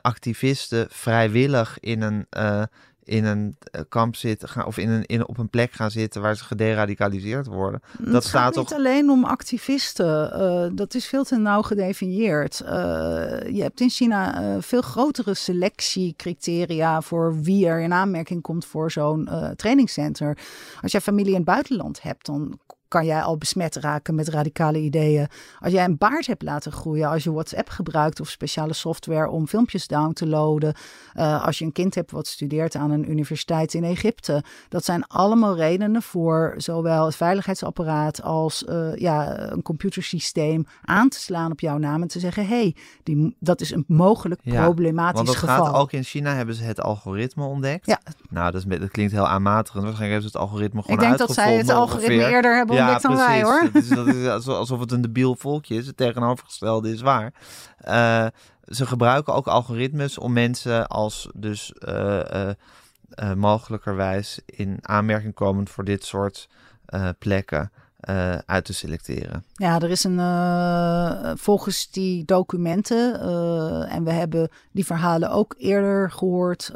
activisten 0.02 0.88
vrijwillig 0.90 1.80
in 1.80 2.02
een 2.02 2.28
in 3.08 3.26
een 3.26 3.58
kamp 3.90 4.16
zitten 4.16 4.50
gaan, 4.50 4.66
of 4.66 4.78
in 4.78 4.90
een, 4.90 5.06
in, 5.06 5.28
op 5.28 5.38
een 5.38 5.50
plek 5.50 5.72
gaan 5.72 5.92
zitten 5.92 6.22
waar 6.22 6.36
ze 6.36 6.44
gederadicaliseerd 6.44 7.46
worden. 7.46 7.82
Het 7.98 8.12
dat 8.12 8.24
staat 8.24 8.56
niet 8.56 8.68
toch. 8.68 8.78
alleen 8.78 9.10
om 9.10 9.24
activisten. 9.24 10.32
Uh, 10.42 10.78
dat 10.78 10.94
is 10.94 11.06
veel 11.06 11.24
te 11.24 11.38
nauw 11.38 11.62
gedefinieerd. 11.62 12.62
Uh, 12.64 12.70
je 13.52 13.62
hebt 13.62 13.82
in 13.82 13.90
China 13.90 14.42
uh, 14.42 14.62
veel 14.62 14.82
grotere 14.82 15.34
selectiecriteria 15.34 17.02
voor 17.02 17.42
wie 17.42 17.68
er 17.68 17.82
in 17.82 17.94
aanmerking 17.94 18.42
komt 18.42 18.66
voor 18.66 18.92
zo'n 18.92 19.30
trainingscenter. 19.56 20.38
Als 20.82 20.92
jij 20.92 21.02
familie 21.02 21.32
in 21.32 21.36
het 21.36 21.46
buitenland 21.46 22.02
hebt, 22.02 22.26
dan 22.26 22.60
kan 22.88 23.06
jij 23.06 23.22
al 23.22 23.38
besmet 23.38 23.76
raken 23.76 24.16
met 24.16 24.28
radicale 24.28 24.80
ideeën. 24.80 25.28
Als 25.60 25.74
jij 25.74 25.84
een 25.84 25.98
baard 25.98 26.28
hebt 26.28 26.44
laten 26.44 26.72
groeien, 26.72 27.10
als 27.10 27.24
je 27.24 27.32
WhatsApp 27.32 27.70
gebruikt 27.70 28.20
of 28.20 28.30
speciale 28.30 28.74
software 28.74 29.30
om 29.30 29.48
filmpjes 29.48 29.88
down 29.88 30.14
te 30.14 30.28
loaden, 30.28 30.76
uh, 31.16 31.46
als 31.46 31.60
je 31.60 31.66
een 31.66 31.72
kind 31.72 31.96
hebt 31.96 32.12
wat 32.12 32.28
studeert 32.28 32.76
aan 32.76 32.92
een 32.92 33.10
universiteit 33.10 33.74
in 33.74 33.84
Egypte. 33.84 34.44
Dat 34.70 34.86
zijn 34.86 35.08
allemaal 35.08 35.56
redenen 35.56 36.02
voor 36.02 36.54
zowel 36.58 37.06
het 37.06 37.16
veiligheidsapparaat 37.16 38.22
als 38.22 38.64
uh, 38.64 38.96
ja, 38.96 39.40
een 39.52 39.62
computersysteem 39.62 40.66
aan 40.82 41.10
te 41.10 41.20
slaan 41.20 41.52
op 41.52 41.60
jouw 41.60 41.78
naam 41.78 42.02
en 42.02 42.08
te 42.08 42.20
zeggen: 42.20 42.48
hé, 42.48 42.74
hey, 43.04 43.34
dat 43.40 43.62
is 43.62 43.72
een 43.72 43.84
mogelijk 43.88 44.42
ja, 44.44 44.64
problematisch 44.64 45.16
want 45.16 45.28
dat 45.28 45.36
geval. 45.36 45.66
Gaat 45.66 45.76
ook 45.76 45.92
in 45.92 46.04
China 46.04 46.34
hebben 46.34 46.56
ze 46.56 46.64
het 46.64 46.82
algoritme 46.82 47.46
ontdekt. 47.46 47.86
Ja. 47.86 48.00
Nou, 48.30 48.52
dat, 48.52 48.66
is, 48.66 48.80
dat 48.80 48.90
klinkt 48.90 49.12
heel 49.12 49.28
aanmatigend. 49.28 49.84
Waarschijnlijk 49.84 50.22
hebben 50.22 50.32
ze 50.32 50.38
het 50.38 50.48
algoritme 50.48 50.82
gewoon 50.82 50.98
Ik 50.98 51.04
denk 51.04 51.18
dat 51.18 51.34
zij 51.34 51.56
het 51.58 51.70
algoritme 51.70 52.14
ongeveer. 52.14 52.34
eerder 52.34 52.56
hebben 52.56 52.76
ja, 52.78 52.98
precies. 52.98 53.26
wij 53.26 53.44
hoor. 53.44 53.70
Dat 53.74 53.84
is, 53.84 53.90
dat 53.90 54.08
is 54.08 54.48
alsof 54.64 54.80
het 54.80 54.92
een 54.92 55.02
debiel 55.02 55.36
volkje 55.36 55.76
is. 55.76 55.88
Het 55.88 55.98
tegenovergestelde 55.98 56.92
is 56.92 57.02
waar. 57.02 57.34
Uh, 57.88 58.28
ze 58.68 58.86
gebruiken 58.86 59.34
ook 59.34 59.48
algoritmes 59.48 60.18
om 60.18 60.34
mensen 60.34 60.88
als 60.88 61.30
dus 61.34 61.74
uh, 61.88 62.20
uh, 62.34 62.50
uh, 63.16 63.34
mogelijkerwijs 63.34 64.40
in 64.46 64.78
aanmerking 64.82 65.34
komen 65.34 65.68
voor 65.68 65.84
dit 65.84 66.06
soort 66.06 66.50
plekken 67.20 67.72
uit 68.46 68.66
te 68.66 68.74
selecteren. 68.74 69.44
Ja, 69.54 69.80
er 69.80 69.90
is 69.90 70.04
een 70.04 71.38
volgens 71.38 71.92
die 71.92 72.26
documenten 72.26 73.20
en 73.90 74.04
we 74.04 74.12
hebben 74.12 74.50
die 74.72 74.86
verhalen 74.86 75.30
ook 75.30 75.56
eerder 75.58 76.12
gehoord 76.12 76.72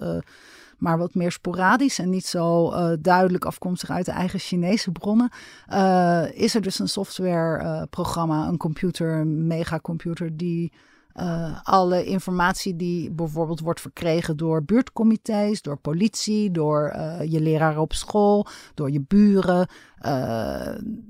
maar 0.82 0.98
wat 0.98 1.16
meer 1.16 1.32
sporadisch 1.32 2.00
en 2.00 2.10
niet 2.10 2.26
zo 2.26 2.72
uh, 2.72 2.92
duidelijk 3.00 3.46
afkomstig 3.46 3.90
uit 3.90 4.06
de 4.06 4.12
eigen 4.12 4.40
Chinese 4.40 4.92
bronnen, 4.92 5.32
uh, 5.70 6.24
is 6.34 6.56
er 6.56 6.62
dus 6.62 6.80
een 6.80 6.90
softwareprogramma, 6.90 8.44
uh, 8.44 8.48
een 8.48 8.58
computer, 8.58 9.14
een 9.14 9.48
megacomputer, 9.48 10.38
die 10.38 10.72
alle 11.64 12.06
informatie 12.06 12.76
die 12.76 13.12
bijvoorbeeld 13.12 13.60
wordt 13.60 13.82
verkregen 13.82 14.38
door 14.38 14.64
buurtcomité's, 14.64 15.62
door 15.62 15.78
politie, 15.78 16.52
door 16.52 16.94
je 17.28 17.42
leraar 17.42 17.80
op 17.80 17.94
school, 17.94 18.48
door 18.74 18.92
je 18.92 19.02
buren, 19.08 19.68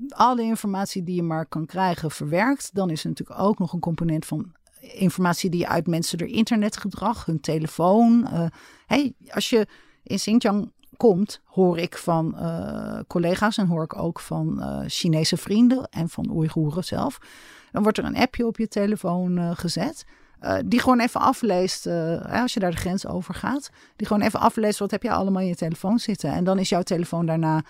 alle 0.08 0.42
informatie 0.42 1.02
die 1.02 1.14
je 1.14 1.22
maar 1.22 1.46
kan 1.46 1.66
krijgen 1.66 2.10
verwerkt. 2.10 2.74
Dan 2.74 2.90
is 2.90 3.02
er 3.02 3.08
natuurlijk 3.08 3.40
ook 3.40 3.58
nog 3.58 3.72
een 3.72 3.80
component 3.80 4.26
van 4.26 4.52
informatie 4.82 5.50
die 5.50 5.60
je 5.60 5.68
uit 5.68 5.86
mensen 5.86 6.18
door 6.18 6.28
internetgedrag, 6.28 7.24
hun 7.24 7.40
telefoon. 7.40 8.28
Uh, 8.32 8.46
hey, 8.86 9.14
als 9.28 9.50
je 9.50 9.66
in 10.02 10.16
Xinjiang 10.16 10.72
komt, 10.96 11.40
hoor 11.44 11.78
ik 11.78 11.98
van 11.98 12.34
uh, 12.36 12.98
collega's 13.06 13.56
en 13.56 13.66
hoor 13.66 13.82
ik 13.82 13.98
ook 13.98 14.20
van 14.20 14.56
uh, 14.58 14.80
Chinese 14.86 15.36
vrienden 15.36 15.88
en 15.90 16.08
van 16.08 16.30
Oeigoeren 16.30 16.84
zelf. 16.84 17.18
Dan 17.72 17.82
wordt 17.82 17.98
er 17.98 18.04
een 18.04 18.16
appje 18.16 18.46
op 18.46 18.58
je 18.58 18.68
telefoon 18.68 19.56
gezet. 19.56 20.04
die 20.64 20.80
gewoon 20.80 21.00
even 21.00 21.20
afleest, 21.20 21.86
als 22.26 22.54
je 22.54 22.60
daar 22.60 22.70
de 22.70 22.76
grens 22.76 23.06
over 23.06 23.34
gaat. 23.34 23.70
Die 23.96 24.06
gewoon 24.06 24.22
even 24.22 24.40
afleest, 24.40 24.78
wat 24.78 24.90
heb 24.90 25.02
je 25.02 25.10
allemaal 25.10 25.42
in 25.42 25.48
je 25.48 25.54
telefoon 25.54 25.98
zitten. 25.98 26.32
En 26.32 26.44
dan 26.44 26.58
is 26.58 26.68
jouw 26.68 26.82
telefoon 26.82 27.26
daarna 27.26 27.62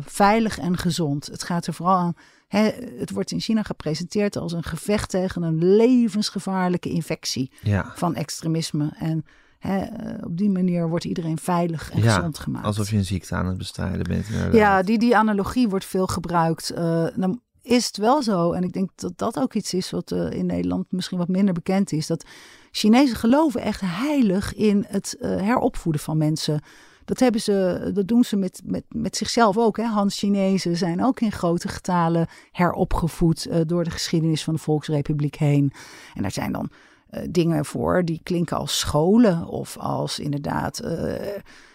veilig 0.00 0.58
en 0.58 0.76
gezond. 0.76 1.26
Het 1.26 1.42
gaat 1.42 1.66
er 1.66 1.74
vooral 1.74 1.96
aan 1.96 2.16
He, 2.50 2.70
het 2.98 3.10
wordt 3.10 3.30
in 3.30 3.40
China 3.40 3.62
gepresenteerd 3.62 4.36
als 4.36 4.52
een 4.52 4.62
gevecht 4.62 5.10
tegen 5.10 5.42
een 5.42 5.76
levensgevaarlijke 5.76 6.88
infectie 6.88 7.50
ja. 7.62 7.92
van 7.94 8.14
extremisme. 8.14 8.92
En 8.98 9.24
he, 9.58 9.84
op 10.24 10.36
die 10.36 10.50
manier 10.50 10.88
wordt 10.88 11.04
iedereen 11.04 11.38
veilig 11.38 11.90
en 11.90 12.02
ja, 12.02 12.14
gezond 12.14 12.38
gemaakt. 12.38 12.66
Alsof 12.66 12.90
je 12.90 12.96
een 12.96 13.04
ziekte 13.04 13.34
aan 13.34 13.46
het 13.46 13.58
bestrijden 13.58 14.02
bent. 14.02 14.28
Inderdaad. 14.28 14.54
Ja, 14.54 14.82
die, 14.82 14.98
die 14.98 15.16
analogie 15.16 15.68
wordt 15.68 15.84
veel 15.84 16.06
gebruikt. 16.06 16.72
Uh, 16.72 17.06
dan 17.16 17.40
is 17.62 17.86
het 17.86 17.96
wel 17.96 18.22
zo, 18.22 18.52
en 18.52 18.62
ik 18.62 18.72
denk 18.72 18.90
dat 18.94 19.12
dat 19.16 19.38
ook 19.38 19.54
iets 19.54 19.74
is 19.74 19.90
wat 19.90 20.10
uh, 20.10 20.30
in 20.30 20.46
Nederland 20.46 20.92
misschien 20.92 21.18
wat 21.18 21.28
minder 21.28 21.54
bekend 21.54 21.92
is, 21.92 22.06
dat 22.06 22.24
Chinezen 22.70 23.16
geloven 23.16 23.60
echt 23.60 23.80
heilig 23.84 24.54
in 24.54 24.84
het 24.88 25.16
heropvoeden 25.20 26.02
van 26.02 26.16
mensen. 26.16 26.60
Dat, 27.04 27.20
hebben 27.20 27.40
ze, 27.40 27.90
dat 27.94 28.08
doen 28.08 28.24
ze 28.24 28.36
met, 28.36 28.60
met, 28.64 28.84
met 28.88 29.16
zichzelf 29.16 29.58
ook. 29.58 29.76
Hè. 29.76 29.84
Hans 29.84 30.18
Chinezen 30.18 30.76
zijn 30.76 31.04
ook 31.04 31.20
in 31.20 31.32
grote 31.32 31.68
getalen 31.68 32.26
heropgevoed 32.52 33.46
uh, 33.46 33.56
door 33.66 33.84
de 33.84 33.90
geschiedenis 33.90 34.44
van 34.44 34.54
de 34.54 34.60
Volksrepubliek 34.60 35.36
heen. 35.36 35.72
En 36.14 36.22
daar 36.22 36.30
zijn 36.30 36.52
dan 36.52 36.70
uh, 37.10 37.22
dingen 37.30 37.64
voor 37.64 38.04
die 38.04 38.20
klinken 38.22 38.56
als 38.56 38.78
scholen 38.78 39.46
of 39.46 39.76
als 39.76 40.18
inderdaad 40.18 40.82
uh, 40.84 41.12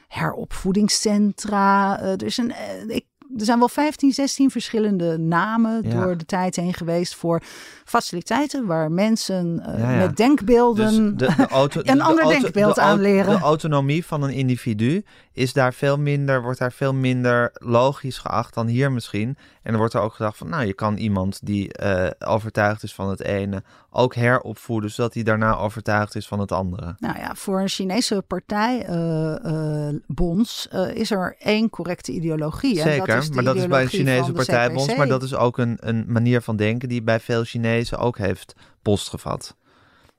heropvoedingscentra. 0.08 2.00
er, 2.00 2.24
is 2.24 2.38
een, 2.38 2.54
ik, 2.88 3.06
er 3.38 3.46
zijn 3.46 3.60
wel 3.60 3.70
15, 3.70 4.12
16 4.12 4.52
verschillende 4.52 5.18
namen 5.18 5.82
ja. 5.84 5.90
door 5.90 6.18
de 6.18 6.26
tijd 6.26 6.56
heen 6.56 6.74
geweest 6.74 7.16
voor 7.16 7.42
faciliteiten 7.86 8.66
waar 8.66 8.92
mensen 8.92 9.64
uh, 9.68 9.80
ja, 9.80 9.92
ja. 9.92 9.98
met 9.98 10.18
denkbeelden 10.18 11.16
dus 11.18 11.28
de, 11.28 11.36
de 11.36 11.48
auto, 11.48 11.80
een 11.84 11.98
de, 11.98 12.04
ander 12.04 12.24
de, 12.24 12.30
denkbeeld 12.30 12.76
de, 12.76 12.82
aanleren. 12.82 13.36
De 13.36 13.44
autonomie 13.44 14.06
van 14.06 14.24
een 14.24 14.34
individu 14.34 15.04
is 15.36 15.54
daar 15.54 15.74
veel 15.74 15.98
minder, 15.98 16.42
wordt 16.42 16.60
daar 16.60 16.72
veel 16.72 16.94
minder 16.94 17.52
logisch 17.54 18.18
geacht 18.18 18.54
dan 18.54 18.68
hier 18.68 18.92
misschien. 18.92 19.38
En 19.64 19.72
er 19.72 19.78
wordt 19.78 19.94
er 19.94 20.02
ook 20.02 20.14
gedacht 20.14 20.38
van, 20.38 20.50
nou, 20.50 20.66
je 20.66 20.74
kan 20.74 20.98
iemand 20.98 21.40
die 21.44 21.70
uh, 21.84 22.08
overtuigd 22.20 22.84
is 22.84 22.94
van 22.94 23.10
het 23.10 23.22
ene 23.22 23.64
ook 23.90 24.16
heropvoeden, 24.16 24.92
zodat 24.92 25.14
hij 25.14 25.24
daarna 25.24 25.56
overtuigd 25.58 26.16
is 26.16 26.28
van 26.28 26.40
het 26.40 26.52
andere. 26.52 26.96
Nou 27.00 27.18
ja, 27.18 27.36
voor 27.36 27.60
een 27.60 27.68
Chinese 27.68 28.24
partij, 28.28 28.90
uh, 28.90 29.36
uh, 29.46 30.00
bonds, 30.08 30.68
is 30.94 31.12
er 31.12 31.36
één 31.40 31.70
correcte 31.70 32.12
ideologie. 32.12 32.80
Zeker, 32.80 33.10
en 33.10 33.16
dat 33.16 33.24
is 33.24 33.30
maar 33.30 33.44
dat 33.44 33.56
is 33.56 33.68
bij 33.68 33.82
een 33.82 33.88
Chinese 33.88 34.32
partijbonds, 34.32 34.96
maar 34.96 35.08
dat 35.08 35.24
is 35.24 35.36
ook 35.36 35.58
een, 35.58 35.78
een 35.80 36.06
manier 36.08 36.42
van 36.42 36.56
denken 36.56 36.90
die 36.90 37.02
bij 37.02 37.20
veel 37.20 37.44
Chinezen 37.44 37.98
ook 37.98 38.18
heeft 38.18 38.56
postgevat. 38.82 39.56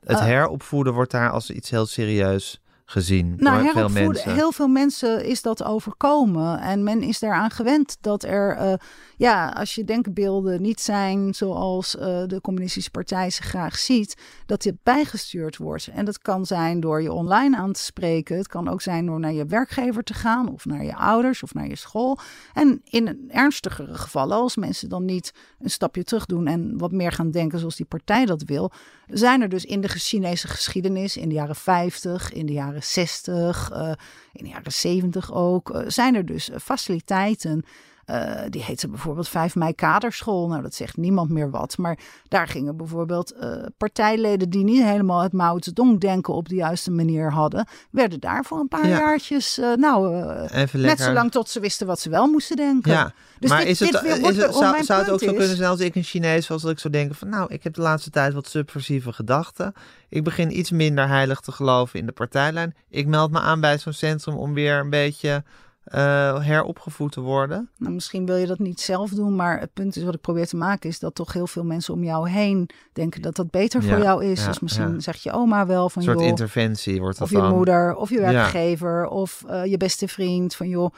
Het 0.04 0.20
heropvoeden 0.20 0.92
wordt 0.92 1.10
daar 1.10 1.30
als 1.30 1.50
iets 1.50 1.70
heel 1.70 1.86
serieus 1.86 2.60
gezien 2.88 3.34
nou, 3.36 3.62
door 3.62 3.72
veel 3.72 3.88
mensen. 3.88 4.34
Heel 4.34 4.52
veel 4.52 4.68
mensen 4.68 5.24
is 5.24 5.42
dat 5.42 5.64
overkomen. 5.64 6.60
En 6.60 6.82
men 6.82 7.02
is 7.02 7.18
daaraan 7.18 7.50
gewend 7.50 7.96
dat 8.00 8.24
er, 8.24 8.56
uh, 8.60 8.72
ja, 9.16 9.48
als 9.48 9.74
je 9.74 9.84
denkbeelden 9.84 10.62
niet 10.62 10.80
zijn 10.80 11.34
zoals 11.34 11.94
uh, 11.94 12.02
de 12.02 12.40
communistische 12.40 12.90
partij 12.90 13.30
ze 13.30 13.42
graag 13.42 13.78
ziet, 13.78 14.16
dat 14.46 14.62
dit 14.62 14.74
bijgestuurd 14.82 15.56
wordt. 15.56 15.86
En 15.86 16.04
dat 16.04 16.18
kan 16.18 16.46
zijn 16.46 16.80
door 16.80 17.02
je 17.02 17.12
online 17.12 17.56
aan 17.56 17.72
te 17.72 17.82
spreken. 17.82 18.36
Het 18.36 18.48
kan 18.48 18.68
ook 18.68 18.82
zijn 18.82 19.06
door 19.06 19.20
naar 19.20 19.32
je 19.32 19.46
werkgever 19.46 20.02
te 20.02 20.14
gaan 20.14 20.52
of 20.52 20.64
naar 20.64 20.84
je 20.84 20.96
ouders 20.96 21.42
of 21.42 21.54
naar 21.54 21.68
je 21.68 21.76
school. 21.76 22.18
En 22.52 22.80
in 22.84 23.24
ernstigere 23.28 23.94
gevallen, 23.94 24.36
als 24.36 24.56
mensen 24.56 24.88
dan 24.88 25.04
niet 25.04 25.32
een 25.58 25.70
stapje 25.70 26.04
terug 26.04 26.26
doen 26.26 26.46
en 26.46 26.78
wat 26.78 26.92
meer 26.92 27.12
gaan 27.12 27.30
denken 27.30 27.58
zoals 27.58 27.76
die 27.76 27.86
partij 27.86 28.26
dat 28.26 28.42
wil, 28.42 28.72
zijn 29.06 29.42
er 29.42 29.48
dus 29.48 29.64
in 29.64 29.80
de 29.80 29.88
Chinese 29.88 30.48
geschiedenis 30.48 31.16
in 31.16 31.28
de 31.28 31.34
jaren 31.34 31.56
50, 31.56 32.32
in 32.32 32.46
de 32.46 32.52
jaren 32.52 32.75
60, 32.82 33.70
uh, 33.72 33.92
in 34.32 34.44
de 34.44 34.48
jaren 34.48 34.72
70 34.72 35.32
ook, 35.32 35.70
uh, 35.70 35.82
zijn 35.86 36.14
er 36.14 36.26
dus 36.26 36.50
faciliteiten. 36.62 37.64
Uh, 38.10 38.40
die 38.50 38.62
heette 38.62 38.88
bijvoorbeeld 38.88 39.28
5 39.28 39.54
mei 39.54 39.74
kaderschool. 39.74 40.48
Nou, 40.48 40.62
dat 40.62 40.74
zegt 40.74 40.96
niemand 40.96 41.30
meer 41.30 41.50
wat. 41.50 41.78
Maar 41.78 41.98
daar 42.28 42.48
gingen 42.48 42.76
bijvoorbeeld 42.76 43.34
partijleden 43.76 44.50
die 44.50 44.64
niet 44.64 44.82
helemaal 44.82 45.20
het 45.22 45.32
Mao 45.32 45.56
Zedong 45.60 46.00
denken 46.00 46.34
op 46.34 46.48
de 46.48 46.54
juiste 46.54 46.90
manier 46.90 47.32
hadden, 47.32 47.66
werden 47.90 48.20
daar 48.20 48.44
voor 48.44 48.58
een 48.58 48.68
paar 48.68 48.88
Ja. 48.88 48.98
jaartjes, 48.98 49.60
nou, 49.76 50.16
Even 50.42 50.58
net 50.58 50.72
lekker. 50.72 51.04
zolang 51.04 51.30
tot 51.30 51.48
ze 51.48 51.60
wisten 51.60 51.86
wat 51.86 52.00
ze 52.00 52.10
wel 52.10 52.26
moesten 52.26 52.56
denken. 52.56 52.92
Ja, 52.92 53.12
Dus 53.38 53.50
maar 53.50 53.58
dit- 53.58 53.68
is 53.68 53.80
het, 53.80 53.90
dit 53.92 54.00
weer 54.00 54.12
is 54.14 54.20
wordt 54.20 54.36
het, 54.36 54.46
om 54.46 54.52
zou, 54.62 54.84
zou 54.84 55.00
het 55.00 55.10
ook 55.10 55.20
zo 55.20 55.32
kunnen 55.32 55.56
zijn 55.56 55.70
als 55.70 55.80
ik 55.80 55.94
een 55.94 56.02
Chinees 56.02 56.48
was, 56.48 56.62
dat 56.62 56.70
ik 56.70 56.78
zou 56.78 56.92
denken 56.92 57.14
van 57.16 57.28
nou, 57.28 57.52
ik 57.52 57.62
heb 57.64 57.74
de 57.74 57.80
laatste 57.80 58.10
tijd 58.10 58.32
wat 58.34 58.48
subversieve 58.48 59.12
gedachten. 59.12 59.72
Ik 60.08 60.24
begin 60.24 60.58
iets 60.58 60.70
minder 60.70 61.08
heilig 61.08 61.40
te 61.40 61.52
geloven 61.52 61.98
in 62.00 62.06
de 62.06 62.12
partijlijn. 62.12 62.74
Ik 62.90 63.06
meld 63.06 63.30
me 63.30 63.40
aan 63.40 63.60
bij 63.60 63.78
zo'n 63.78 63.92
centrum 63.92 64.36
om 64.36 64.54
weer 64.54 64.78
een 64.78 64.90
beetje 64.90 65.44
eh, 65.86 66.44
heropgevoed 66.44 67.12
te 67.12 67.20
worden. 67.20 67.68
Nou, 67.76 67.92
misschien 67.92 68.26
wil 68.26 68.36
je 68.36 68.46
dat 68.46 68.58
niet 68.58 68.80
zelf 68.80 69.10
doen, 69.10 69.36
maar 69.36 69.60
het 69.60 69.72
punt 69.72 69.96
is 69.96 70.02
wat 70.02 70.14
ik 70.14 70.20
probeer 70.20 70.46
te 70.46 70.56
maken 70.56 70.88
is 70.88 70.98
dat 70.98 71.14
toch 71.14 71.32
heel 71.32 71.46
veel 71.46 71.64
mensen 71.64 71.94
om 71.94 72.04
jou 72.04 72.28
heen 72.28 72.68
denken 72.92 73.22
dat 73.22 73.36
dat 73.36 73.50
beter 73.50 73.82
voor 73.82 73.98
jou 73.98 74.24
is. 74.24 74.40
ja, 74.40 74.46
dus 74.46 74.60
misschien 74.60 74.92
ja. 74.92 75.00
zegt 75.00 75.22
je 75.22 75.32
oma 75.32 75.66
wel 75.66 75.88
van 75.90 76.02
Een 76.02 76.08
soort 76.08 76.20
joh, 76.20 76.28
interventie 76.28 77.00
wordt 77.00 77.18
dat 77.18 77.26
of 77.26 77.32
je 77.32 77.40
dan. 77.40 77.54
moeder, 77.54 77.94
of 77.94 78.10
je 78.10 78.20
werkgever, 78.20 79.08
of 79.08 79.44
eh, 79.48 79.64
je 79.64 79.76
beste 79.76 80.08
vriend 80.08 80.54
van 80.54 80.68
joh. 80.68 80.94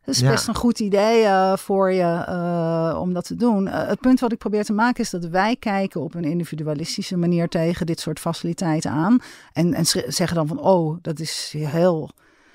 Het 0.00 0.14
is 0.14 0.22
best 0.22 0.48
een 0.48 0.54
goed 0.54 0.80
idee 0.80 1.24
eh, 1.24 1.56
voor 1.56 1.92
je 1.92 2.26
om 2.98 3.12
dat 3.12 3.24
te 3.24 3.36
doen. 3.36 3.68
Het 3.68 4.00
punt 4.00 4.20
wat 4.20 4.32
ik 4.32 4.38
probeer 4.38 4.64
te 4.64 4.72
maken 4.72 5.02
is 5.04 5.10
dat 5.10 5.24
wij 5.24 5.56
kijken 5.56 6.00
op 6.00 6.14
een 6.14 6.24
individualistische 6.24 7.16
manier 7.16 7.48
tegen 7.48 7.86
dit 7.86 8.00
soort 8.00 8.20
faciliteiten 8.20 8.90
aan. 8.90 9.18
En, 9.52 9.74
en 9.74 9.86
zeggen 10.06 10.34
dan 10.36 10.46
van, 10.46 10.60
oh, 10.60 10.98
dat 11.02 11.20
is 11.20 11.54
heel 11.56 12.10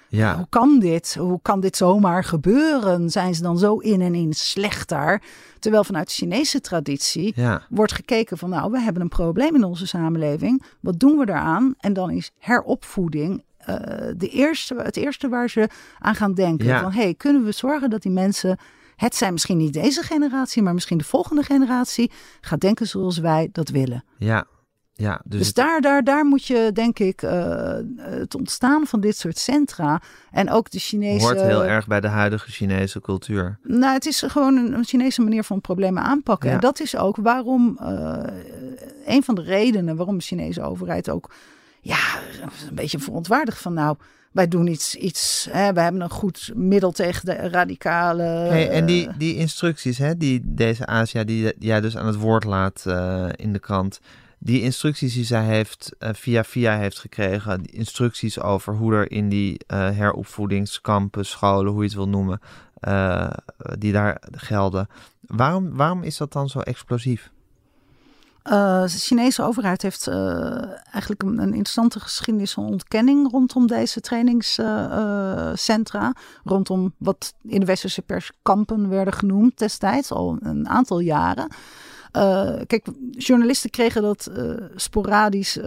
Ja, 0.10 0.36
hoe 0.36 0.48
kan 0.50 0.80
dit? 0.80 1.16
Hoe 1.20 1.40
kan 1.42 1.60
dit 1.60 1.78
zomaar 1.78 2.24
gebeuren? 2.24 3.10
Zijn 3.10 3.36
ze 3.36 3.42
dan 3.42 3.58
zo 3.58 3.78
in 3.78 4.02
en 4.02 4.16
in 4.16 4.34
slecht 4.34 4.90
daar? 4.90 5.22
Terwijl 5.60 5.84
vanuit 5.84 6.08
de 6.08 6.14
Chinese 6.14 6.62
traditie 6.62 7.34
ja. 7.36 7.62
wordt 7.70 7.94
gekeken 7.94 8.38
van 8.38 8.50
nou, 8.50 8.72
we 8.72 8.80
hebben 8.80 9.02
een 9.02 9.10
probleem 9.10 9.56
in 9.56 9.64
onze 9.64 9.88
samenleving. 9.88 10.64
Wat 10.80 11.00
doen 11.00 11.18
we 11.18 11.26
daaraan? 11.26 11.76
En 11.80 11.94
dan 11.94 12.12
is 12.12 12.32
heropvoeding 12.38 13.44
eh, 13.58 13.76
de 14.18 14.30
eerste, 14.30 14.76
het 14.76 14.98
eerste 14.98 15.30
waar 15.30 15.50
ze 15.50 15.70
aan 16.00 16.16
gaan 16.16 16.34
denken. 16.34 16.66
Ja. 16.66 16.82
Van 16.82 16.92
hey, 16.92 17.14
kunnen 17.14 17.44
we 17.44 17.52
zorgen 17.52 17.90
dat 17.90 18.02
die 18.02 18.12
mensen 18.12 18.58
het 18.96 19.16
zijn 19.16 19.32
misschien 19.34 19.58
niet 19.58 19.74
deze 19.74 20.04
generatie, 20.04 20.62
maar 20.62 20.74
misschien 20.74 20.98
de 20.98 21.04
volgende 21.04 21.44
generatie 21.44 22.12
gaat 22.42 22.60
denken 22.60 22.88
zoals 22.88 23.18
wij 23.18 23.50
dat 23.52 23.70
willen. 23.70 24.04
Ja, 24.18 24.46
ja, 25.00 25.22
dus, 25.24 25.40
dus 25.40 25.54
daar, 25.54 25.82
daar, 25.82 26.04
daar 26.04 26.26
moet 26.26 26.46
je, 26.46 26.70
denk 26.74 27.00
ik, 27.00 27.22
uh, 27.22 27.78
het 27.98 28.36
ontstaan 28.36 28.88
van 28.88 29.02
dit 29.02 29.18
soort 29.18 29.38
centra 29.38 30.02
en 30.32 30.50
ook 30.50 30.70
de 30.70 30.80
Chinese. 30.80 31.26
Hoort 31.26 31.42
heel 31.42 31.66
erg 31.66 31.88
bij 31.88 32.02
de 32.02 32.08
huidige 32.08 32.52
Chinese 32.52 33.02
cultuur. 33.02 33.60
Nou, 33.64 33.94
het 33.94 34.06
is 34.06 34.24
gewoon 34.28 34.58
een, 34.58 34.74
een 34.74 34.86
Chinese 34.86 35.22
manier 35.22 35.44
van 35.44 35.62
problemen 35.62 36.04
aanpakken. 36.04 36.52
En 36.52 36.60
dat 36.60 36.80
is 36.80 36.96
ook 36.96 37.16
waarom, 37.16 37.78
uh, 37.82 38.18
een 39.06 39.24
van 39.24 39.36
de 39.36 39.42
redenen 39.42 39.96
waarom 39.96 40.18
de 40.18 40.24
Chinese 40.24 40.62
overheid 40.62 41.10
ook, 41.10 41.32
ja, 41.82 42.20
een 42.70 42.76
beetje 42.76 43.00
verontwaardigd 43.00 43.62
van 43.62 43.74
nou 43.74 43.98
wij 44.32 44.48
doen 44.48 44.68
iets, 44.68 44.96
iets 44.96 45.48
hè, 45.52 45.74
wij 45.74 45.84
hebben 45.84 46.02
een 46.02 46.10
goed 46.10 46.52
middel 46.56 46.92
tegen 46.92 47.26
de 47.26 47.34
radicale. 47.34 48.24
Hey, 48.24 48.70
en 48.70 48.86
die, 48.86 49.10
die 49.18 49.36
instructies, 49.36 49.98
hè, 49.98 50.18
die 50.18 50.42
deze 50.44 50.86
Asia, 50.86 51.24
die 51.24 51.54
jij 51.60 51.82
dus 51.82 51.98
aan 51.98 52.08
het 52.08 52.16
woord 52.16 52.44
laat 52.44 52.84
uh, 52.88 53.26
in 53.36 53.54
de 53.54 53.60
krant, 53.60 54.00
die 54.40 54.62
instructies 54.62 55.14
die 55.14 55.26
zij 55.26 55.46
heeft 55.46 55.92
uh, 56.00 56.10
via 56.14 56.44
via 56.44 56.78
heeft 56.78 57.00
gekregen, 57.00 57.66
instructies 57.66 58.40
over 58.40 58.76
hoe 58.76 58.94
er 58.94 59.12
in 59.12 59.30
die 59.30 59.60
uh, 59.68 59.90
heropvoedingskampen, 59.90 61.26
scholen, 61.26 61.72
hoe 61.72 61.82
je 61.82 61.88
het 61.88 61.96
wil 61.96 62.08
noemen, 62.08 62.40
uh, 62.88 63.30
die 63.78 63.92
daar 63.92 64.22
gelden. 64.32 64.88
Waarom, 65.22 65.76
waarom 65.76 66.04
is 66.04 66.18
dat 66.18 66.34
dan 66.34 66.50
zo 66.50 66.60
explosief? 66.60 67.32
De 68.44 68.88
Chinese 68.88 69.44
overheid 69.44 69.82
heeft 69.82 70.08
eigenlijk 70.92 71.24
een, 71.24 71.40
interessante 71.40 72.00
geschiedenis 72.00 72.54
van 72.54 72.66
ontkenning 72.66 73.32
rondom 73.32 73.68
deze 73.68 74.02
trainingscentra. 74.02 76.14
Rondom 76.44 76.94
wat 76.98 77.34
in 77.44 77.60
de 77.60 77.66
westerse 77.66 78.02
pers 78.02 78.32
kampen 78.42 78.90
werden 78.90 79.14
genoemd 79.14 79.58
destijds, 79.58 80.12
al 80.12 80.38
een 80.42 80.70
aantal 80.70 81.00
jaren. 81.00 81.52
Kijk, 82.68 82.86
journalisten 83.12 83.70
kregen 83.70 84.02
dat 84.02 84.32
sporadisch 84.76 85.60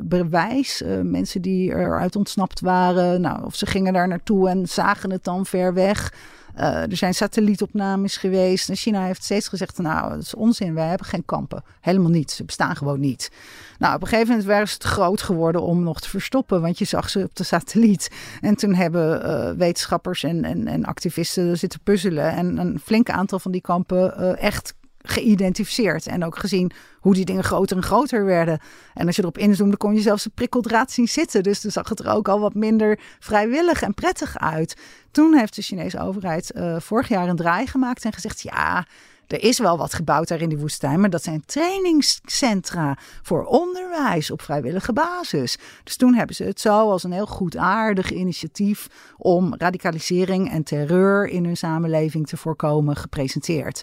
bewijs. 0.00 0.82
mensen 1.02 1.42
die 1.42 1.70
eruit 1.70 2.16
ontsnapt 2.16 2.60
waren, 2.60 3.20
nou, 3.20 3.44
of 3.44 3.54
ze 3.54 3.66
gingen 3.66 3.92
daar 3.92 4.08
naartoe 4.08 4.48
en 4.48 4.68
zagen 4.68 5.10
het 5.10 5.24
dan 5.24 5.46
ver 5.46 5.74
weg. 5.74 6.12
Er 6.58 6.96
zijn 6.96 7.14
satellietopnames 7.14 8.16
geweest. 8.16 8.68
En 8.68 8.76
China 8.76 9.04
heeft 9.04 9.24
steeds 9.24 9.48
gezegd: 9.48 9.78
Nou, 9.78 10.10
dat 10.10 10.22
is 10.22 10.34
onzin. 10.34 10.74
Wij 10.74 10.88
hebben 10.88 11.06
geen 11.06 11.24
kampen. 11.24 11.62
Helemaal 11.80 12.10
niet. 12.10 12.30
Ze 12.30 12.44
bestaan 12.44 12.76
gewoon 12.76 13.00
niet. 13.00 13.30
Nou, 13.78 13.94
op 13.94 14.00
een 14.02 14.08
gegeven 14.08 14.28
moment 14.28 14.46
waren 14.46 14.68
ze 14.68 14.76
te 14.76 14.86
groot 14.86 15.22
geworden 15.22 15.62
om 15.62 15.82
nog 15.82 16.00
te 16.00 16.08
verstoppen. 16.08 16.60
Want 16.60 16.78
je 16.78 16.84
zag 16.84 17.10
ze 17.10 17.22
op 17.22 17.36
de 17.36 17.44
satelliet. 17.44 18.10
En 18.40 18.54
toen 18.54 18.74
hebben 18.74 19.56
wetenschappers 19.58 20.22
en, 20.22 20.44
en, 20.44 20.66
en 20.66 20.84
activisten 20.84 21.58
zitten 21.58 21.80
puzzelen. 21.82 22.32
En 22.32 22.58
een 22.58 22.80
flink 22.84 23.10
aantal 23.10 23.38
van 23.38 23.52
die 23.52 23.60
kampen 23.60 24.14
uh, 24.20 24.42
echt 24.42 24.74
geïdentificeerd. 25.10 26.06
En 26.06 26.24
ook 26.24 26.38
gezien 26.38 26.72
hoe 27.00 27.14
die 27.14 27.24
dingen 27.24 27.44
groter 27.44 27.76
en 27.76 27.82
groter 27.82 28.24
werden. 28.24 28.60
En 28.94 29.06
als 29.06 29.16
je 29.16 29.22
erop 29.22 29.38
inzoomde, 29.38 29.76
kon 29.76 29.94
je 29.94 30.00
zelfs 30.00 30.24
een 30.24 30.30
prikkeldraad 30.34 30.90
zien 30.90 31.08
zitten. 31.08 31.42
Dus 31.42 31.60
toen 31.60 31.70
zag 31.70 31.88
het 31.88 32.00
er 32.00 32.10
ook 32.10 32.28
al 32.28 32.40
wat 32.40 32.54
minder 32.54 32.98
vrijwillig 33.18 33.82
en 33.82 33.94
prettig 33.94 34.38
uit. 34.38 34.76
Toen 35.10 35.34
heeft 35.34 35.54
de 35.54 35.62
Chinese 35.62 36.00
overheid 36.00 36.52
uh, 36.54 36.76
vorig 36.80 37.08
jaar 37.08 37.28
een 37.28 37.36
draai 37.36 37.66
gemaakt 37.66 38.04
en 38.04 38.12
gezegd: 38.12 38.40
ja. 38.40 38.86
Er 39.28 39.42
is 39.42 39.58
wel 39.58 39.78
wat 39.78 39.94
gebouwd 39.94 40.28
daar 40.28 40.40
in 40.40 40.48
die 40.48 40.58
woestijn, 40.58 41.00
maar 41.00 41.10
dat 41.10 41.22
zijn 41.22 41.42
trainingscentra 41.46 42.98
voor 43.22 43.44
onderwijs 43.44 44.30
op 44.30 44.42
vrijwillige 44.42 44.92
basis. 44.92 45.58
Dus 45.84 45.96
toen 45.96 46.14
hebben 46.14 46.36
ze 46.36 46.44
het 46.44 46.60
zo 46.60 46.90
als 46.90 47.02
een 47.02 47.12
heel 47.12 47.26
goedaardig 47.26 48.10
initiatief 48.10 48.86
om 49.16 49.54
radicalisering 49.56 50.50
en 50.50 50.62
terreur 50.62 51.26
in 51.26 51.44
hun 51.44 51.56
samenleving 51.56 52.26
te 52.26 52.36
voorkomen 52.36 52.96
gepresenteerd. 52.96 53.82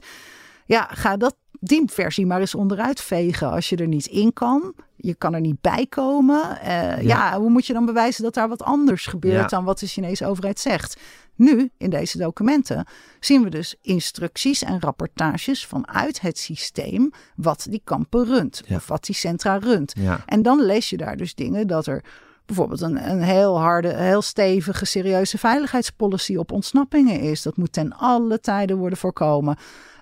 Ja, 0.66 0.90
ga 0.92 1.18
dat 1.18 1.36
die 1.60 1.84
versie 1.86 2.26
maar 2.26 2.40
eens 2.40 2.56
onderuit 2.56 3.02
vegen 3.02 3.52
als 3.52 3.70
je 3.70 3.76
er 3.76 3.88
niet 3.88 4.06
in 4.06 4.34
kan. 4.34 4.74
Je 4.96 5.16
kan 5.16 5.34
er 5.34 5.40
niet 5.40 5.62
bij 5.62 5.86
komen. 5.86 6.58
Uh, 6.64 7.02
ja. 7.02 7.40
hoe 7.40 7.50
moet 7.50 7.66
je 7.66 7.74
dan 7.74 7.86
bewijzen 7.86 8.24
dat 8.24 8.34
daar 8.34 8.50
wat 8.50 8.64
anders 8.64 9.06
gebeurt 9.06 9.50
dan 9.50 9.64
wat 9.64 9.80
de 9.80 9.88
Chinese 9.88 10.26
overheid 10.26 10.60
zegt? 10.60 11.00
Nu, 11.36 11.72
in 11.78 11.90
deze 11.90 12.18
documenten, 12.18 12.86
zien 13.20 13.44
we 13.44 13.50
dus 13.50 13.76
instructies 13.82 14.64
en 14.64 14.82
rapportages 14.82 15.66
vanuit 15.66 16.22
het 16.22 16.38
systeem 16.38 17.12
wat 17.36 17.68
die 17.70 17.82
kampen 17.84 18.26
runt. 18.26 18.62
Of 18.70 18.88
wat 18.88 19.06
die 19.06 19.16
centra 19.16 19.58
runt. 19.58 19.94
En 20.26 20.42
dan 20.42 20.62
lees 20.62 20.90
je 20.90 20.98
daar 20.98 21.18
dus 21.18 21.36
dingen 21.36 21.68
dat 21.68 21.88
er 21.88 22.04
bijvoorbeeld 22.46 22.82
een, 22.82 23.10
een 23.10 23.22
heel 23.22 23.60
harde, 23.60 23.94
heel 23.94 24.22
stevige, 24.22 24.86
serieuze 24.86 25.38
veiligheidspolicy 25.38 26.36
op 26.36 26.52
ontsnappingen 26.52 27.20
is. 27.20 27.42
Dat 27.42 27.58
moet 27.58 27.74
ten 27.74 27.94
alle 27.94 28.40
tijden 28.40 28.78
worden 28.78 28.98
voorkomen. 28.98 29.58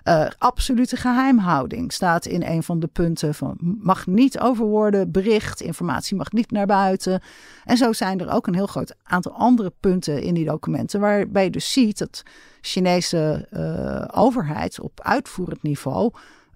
Uh, 0.08 0.26
absolute 0.38 0.96
geheimhouding 0.96 1.92
staat 1.92 2.26
in 2.26 2.42
een 2.42 2.62
van 2.62 2.80
de 2.80 2.86
punten 2.86 3.34
van 3.34 3.56
mag 3.80 4.06
niet 4.06 4.38
over 4.38 4.64
worden 4.64 5.10
bericht, 5.10 5.60
informatie 5.60 6.16
mag 6.16 6.32
niet 6.32 6.50
naar 6.50 6.66
buiten. 6.66 7.22
En 7.64 7.76
zo 7.76 7.92
zijn 7.92 8.20
er 8.20 8.30
ook 8.30 8.46
een 8.46 8.54
heel 8.54 8.66
groot 8.66 8.94
aantal 9.02 9.32
andere 9.32 9.72
punten 9.80 10.22
in 10.22 10.34
die 10.34 10.44
documenten 10.44 11.00
waarbij 11.00 11.44
je 11.44 11.50
dus 11.50 11.72
ziet 11.72 11.98
dat 11.98 12.22
Chinese 12.60 13.48
uh, 13.52 14.20
overheid 14.22 14.80
op 14.80 15.00
uitvoerend 15.00 15.62
niveau 15.62 16.12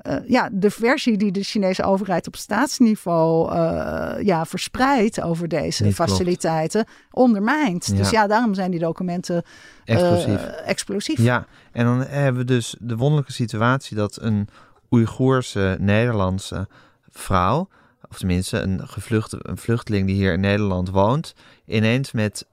uh, 0.07 0.17
ja, 0.27 0.49
de 0.53 0.71
versie 0.71 1.17
die 1.17 1.33
de 1.33 1.43
Chinese 1.43 1.83
overheid 1.83 2.27
op 2.27 2.37
staatsniveau 2.37 3.53
uh, 3.53 4.13
ja, 4.23 4.47
verspreidt 4.47 5.21
over 5.21 5.49
deze 5.49 5.85
Niet 5.85 5.95
faciliteiten, 5.95 6.85
klopt. 6.85 7.11
ondermijnt. 7.11 7.87
Ja. 7.87 7.95
Dus 7.97 8.11
ja, 8.11 8.27
daarom 8.27 8.55
zijn 8.55 8.71
die 8.71 8.81
documenten 8.81 9.43
explosief. 9.85 10.45
Uh, 10.45 10.69
explosief. 10.69 11.19
Ja, 11.19 11.47
en 11.73 11.85
dan 11.85 12.01
hebben 12.01 12.41
we 12.41 12.47
dus 12.47 12.77
de 12.81 12.97
wonderlijke 12.97 13.33
situatie 13.33 13.97
dat 13.97 14.19
een 14.21 14.49
Oeigoerse 14.91 15.77
Nederlandse 15.81 16.69
vrouw, 17.11 17.69
of 18.11 18.19
tenminste 18.19 18.59
een, 18.59 18.89
gevluchte, 18.89 19.39
een 19.43 19.59
vluchteling 19.59 20.07
die 20.07 20.17
hier 20.17 20.33
in 20.33 20.41
Nederland 20.41 20.91
woont, 20.91 21.35
ineens 21.67 22.13
met 22.13 22.47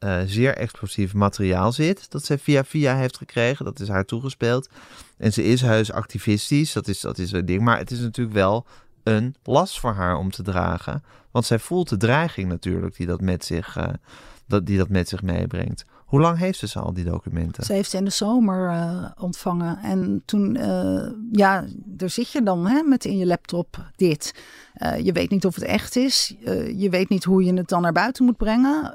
uh, 0.00 0.20
zeer 0.26 0.56
explosief 0.56 1.14
materiaal 1.14 1.72
zit. 1.72 2.10
Dat 2.10 2.24
ze 2.24 2.38
via 2.38 2.64
via 2.64 2.96
heeft 2.96 3.16
gekregen. 3.16 3.64
Dat 3.64 3.80
is 3.80 3.88
haar 3.88 4.04
toegespeeld. 4.04 4.68
En 5.16 5.32
ze 5.32 5.44
is 5.44 5.60
heus 5.60 5.92
activistisch. 5.92 6.72
Dat 6.72 6.88
is, 6.88 7.00
dat 7.00 7.18
is 7.18 7.32
een 7.32 7.46
ding. 7.46 7.62
Maar 7.62 7.78
het 7.78 7.90
is 7.90 7.98
natuurlijk 7.98 8.36
wel 8.36 8.66
een 9.02 9.34
last 9.42 9.80
voor 9.80 9.92
haar 9.92 10.16
om 10.16 10.30
te 10.30 10.42
dragen. 10.42 11.04
Want 11.30 11.46
zij 11.46 11.58
voelt 11.58 11.88
de 11.88 11.96
dreiging 11.96 12.48
natuurlijk 12.48 12.96
die 12.96 13.06
dat 13.06 13.20
met 13.20 13.44
zich, 13.44 13.76
uh, 13.76 13.88
dat, 14.46 14.66
die 14.66 14.78
dat 14.78 14.88
met 14.88 15.08
zich 15.08 15.22
meebrengt. 15.22 15.84
Hoe 16.04 16.20
lang 16.20 16.38
heeft 16.38 16.58
ze 16.58 16.78
al 16.78 16.92
die 16.92 17.04
documenten? 17.04 17.64
Ze 17.64 17.72
heeft 17.72 17.90
ze 17.90 17.96
in 17.96 18.04
de 18.04 18.10
zomer 18.10 18.70
uh, 18.70 19.04
ontvangen. 19.18 19.78
En 19.82 20.22
toen, 20.24 20.56
uh, 20.56 21.08
ja, 21.32 21.64
daar 21.84 22.10
zit 22.10 22.30
je 22.30 22.42
dan 22.42 22.66
hè, 22.66 22.82
met 22.82 23.04
in 23.04 23.16
je 23.16 23.26
laptop 23.26 23.90
dit. 23.96 24.34
Uh, 24.76 24.98
je 24.98 25.12
weet 25.12 25.30
niet 25.30 25.46
of 25.46 25.54
het 25.54 25.64
echt 25.64 25.96
is. 25.96 26.34
je 26.76 26.88
weet 26.90 27.08
niet 27.08 27.24
hoe 27.24 27.44
je 27.44 27.54
het 27.54 27.68
dan 27.68 27.82
naar 27.82 27.92
buiten 27.92 28.24
moet 28.24 28.36
brengen. 28.36 28.92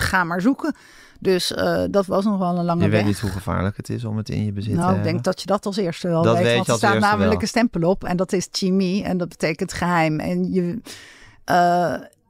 ga 0.00 0.24
maar 0.24 0.40
zoeken. 0.40 0.74
Dus 1.20 1.52
dat 1.90 2.06
was 2.06 2.24
nog 2.24 2.38
wel 2.38 2.58
een 2.58 2.64
lange 2.64 2.80
weg. 2.80 2.90
Je 2.90 2.96
weet 2.96 3.06
niet 3.06 3.20
hoe 3.20 3.30
gevaarlijk 3.30 3.76
het 3.76 3.88
is 3.88 4.04
om 4.04 4.16
het 4.16 4.28
in 4.28 4.44
je 4.44 4.52
bezit 4.52 4.74
nou, 4.74 4.80
te 4.80 4.92
hebben. 4.92 5.06
ik 5.06 5.12
denk 5.12 5.24
dat 5.24 5.40
je 5.40 5.46
dat 5.46 5.66
als 5.66 5.76
eerste 5.76 6.08
wel 6.08 6.22
dat 6.22 6.36
weet. 6.36 6.44
weet 6.44 6.56
want 6.56 6.68
er 6.68 6.76
staat 6.76 6.98
namelijk 6.98 7.30
wel. 7.30 7.40
een 7.40 7.48
stempel 7.48 7.88
op. 7.90 8.04
En 8.04 8.16
dat 8.16 8.32
is 8.32 8.48
chimie. 8.50 9.04
En 9.04 9.18
dat 9.18 9.28
betekent 9.28 9.72
geheim. 9.72 10.20
En 10.20 10.52
je 10.52 10.80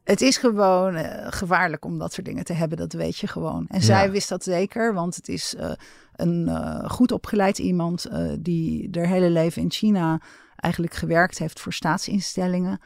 het 0.05 0.21
is 0.21 0.37
gewoon 0.37 0.97
uh, 0.97 1.27
gevaarlijk 1.27 1.85
om 1.85 1.99
dat 1.99 2.13
soort 2.13 2.27
dingen 2.27 2.45
te 2.45 2.53
hebben, 2.53 2.79
dat 2.79 2.93
weet 2.93 3.19
je 3.19 3.27
gewoon. 3.27 3.67
En 3.69 3.79
ja. 3.79 3.85
zij 3.85 4.11
wist 4.11 4.29
dat 4.29 4.45
zeker, 4.45 4.95
want 4.95 5.17
het 5.17 5.29
is 5.29 5.55
uh, 5.59 5.73
een 6.17 6.49
uh, 6.49 6.91
goed 6.91 7.13
opgeleid 7.13 7.59
iemand 7.59 8.07
die 8.39 8.89
haar 8.93 9.07
hele 9.07 9.31
leven 9.31 9.63
in 9.63 9.71
China 9.71 10.21
eigenlijk 10.57 10.95
gewerkt 10.95 11.39
heeft 11.39 11.61
voor 11.61 11.73
staatsinstellingen. 11.73 12.81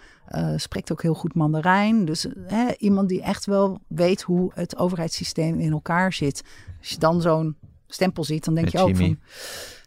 spreekt 0.56 0.92
ook 0.92 1.02
heel 1.02 1.14
goed 1.14 1.34
Mandarijn. 1.34 2.04
Dus 2.04 2.26
hè, 2.46 2.66
iemand 2.78 3.08
die 3.08 3.22
echt 3.22 3.46
wel 3.46 3.80
weet 3.86 4.22
hoe 4.22 4.50
het 4.54 4.76
overheidssysteem 4.76 5.58
in 5.58 5.72
elkaar 5.72 6.12
zit. 6.12 6.42
Als 6.78 6.88
je 6.88 6.98
dan 6.98 7.20
zo'n 7.20 7.56
stempel 7.86 8.24
ziet, 8.24 8.44
dan 8.44 8.54
denk 8.54 8.66
Met 8.66 8.74
je 8.74 8.80
ook 8.80 8.88
Jimmy. 8.88 9.06
van... 9.06 9.18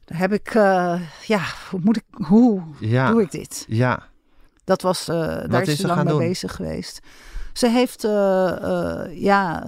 Daar 0.06 0.20
heb 0.20 0.34
ik, 0.34 0.54
ja, 1.28 1.42
hoe 1.70 1.80
moet 1.84 1.98
ik, 1.98 2.04
hoe 2.12 2.62
Ja. 2.80 3.12
doe 3.12 3.22
ik 3.22 3.32
dit? 3.32 3.66
Ja, 3.68 4.11
Dat 4.64 4.82
was, 4.82 5.08
eh, 5.08 5.16
daar 5.48 5.62
is, 5.62 5.68
is 5.68 5.80
ze 5.80 5.88
lang 5.88 6.04
mee 6.04 6.14
doen? 6.14 6.18
bezig 6.18 6.56
geweest. 6.56 7.00
Ze 7.54 7.70
heeft 7.70 8.04
eh, 8.04 8.50
eh, 8.50 9.22
ja, 9.22 9.66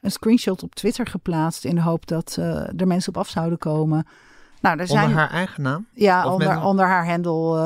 een 0.00 0.10
screenshot 0.10 0.62
op 0.62 0.74
Twitter 0.74 1.06
geplaatst 1.06 1.64
in 1.64 1.74
de 1.74 1.82
hoop 1.82 2.06
dat 2.06 2.36
er 2.76 2.86
mensen 2.86 3.14
op 3.14 3.18
af 3.18 3.28
zouden 3.28 3.58
komen. 3.58 4.06
Nou, 4.60 4.78
er 4.78 4.86
zijn 4.86 5.04
onder 5.04 5.18
haar 5.18 5.30
eigen 5.30 5.62
naam? 5.62 5.86
ja, 5.92 6.28
onder, 6.62 6.86
haar 6.86 7.06
handle, 7.08 7.58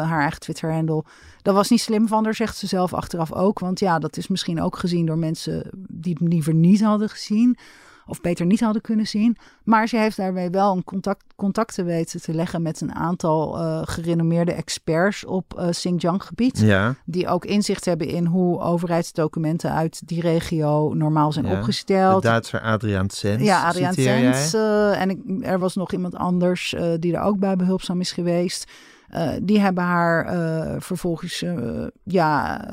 haar 0.00 0.20
eigen 0.20 0.40
Twitter-handle. 0.40 1.04
Dat 1.42 1.54
was 1.54 1.70
niet 1.70 1.80
slim 1.80 2.08
van 2.08 2.24
haar, 2.24 2.34
zegt 2.34 2.56
ze 2.56 2.66
zelf 2.66 2.94
achteraf 2.94 3.32
ook. 3.32 3.58
Want 3.58 3.80
ja, 3.80 3.98
dat 3.98 4.16
is 4.16 4.28
misschien 4.28 4.62
ook 4.62 4.78
gezien 4.78 5.06
door 5.06 5.18
mensen 5.18 5.70
die 5.88 6.16
het 6.18 6.28
liever 6.28 6.54
niet 6.54 6.82
hadden 6.82 7.08
gezien. 7.08 7.58
Of 8.06 8.20
beter 8.20 8.46
niet 8.46 8.60
hadden 8.60 8.82
kunnen 8.82 9.06
zien. 9.06 9.36
Maar 9.64 9.88
ze 9.88 9.96
heeft 9.96 10.16
daarbij 10.16 10.50
wel 10.50 10.76
een 10.76 10.84
contact, 10.84 11.24
contacten 11.36 11.84
weten 11.84 12.22
te 12.22 12.34
leggen 12.34 12.62
met 12.62 12.80
een 12.80 12.94
aantal 12.94 13.58
uh, 13.58 13.80
gerenommeerde 13.84 14.52
experts 14.52 15.24
op 15.24 15.54
uh, 15.58 15.68
Xinjiang-gebied. 15.68 16.58
Ja. 16.58 16.94
Die 17.04 17.28
ook 17.28 17.44
inzicht 17.44 17.84
hebben 17.84 18.08
in 18.08 18.26
hoe 18.26 18.60
overheidsdocumenten 18.60 19.72
uit 19.72 20.08
die 20.08 20.20
regio 20.20 20.94
normaal 20.94 21.32
zijn 21.32 21.46
opgesteld. 21.46 22.22
De 22.22 22.28
Duitser 22.28 22.60
Adriaan 22.60 23.10
Sens. 23.10 23.42
Ja, 23.42 23.66
Adriaan 23.66 23.94
Sens. 23.94 24.54
Uh, 24.54 25.00
en 25.00 25.10
ik, 25.10 25.18
er 25.40 25.58
was 25.58 25.74
nog 25.74 25.92
iemand 25.92 26.14
anders 26.14 26.74
die 27.00 27.16
er 27.16 27.22
ook 27.22 27.38
bij 27.38 27.56
behulpzaam 27.56 28.00
is 28.00 28.12
geweest. 28.12 28.70
Uh, 29.14 29.30
die 29.42 29.60
hebben 29.60 29.84
haar 29.84 30.34
uh, 30.34 30.74
vervolgens 30.78 31.42
uh, 31.42 31.86
ja, 32.04 32.64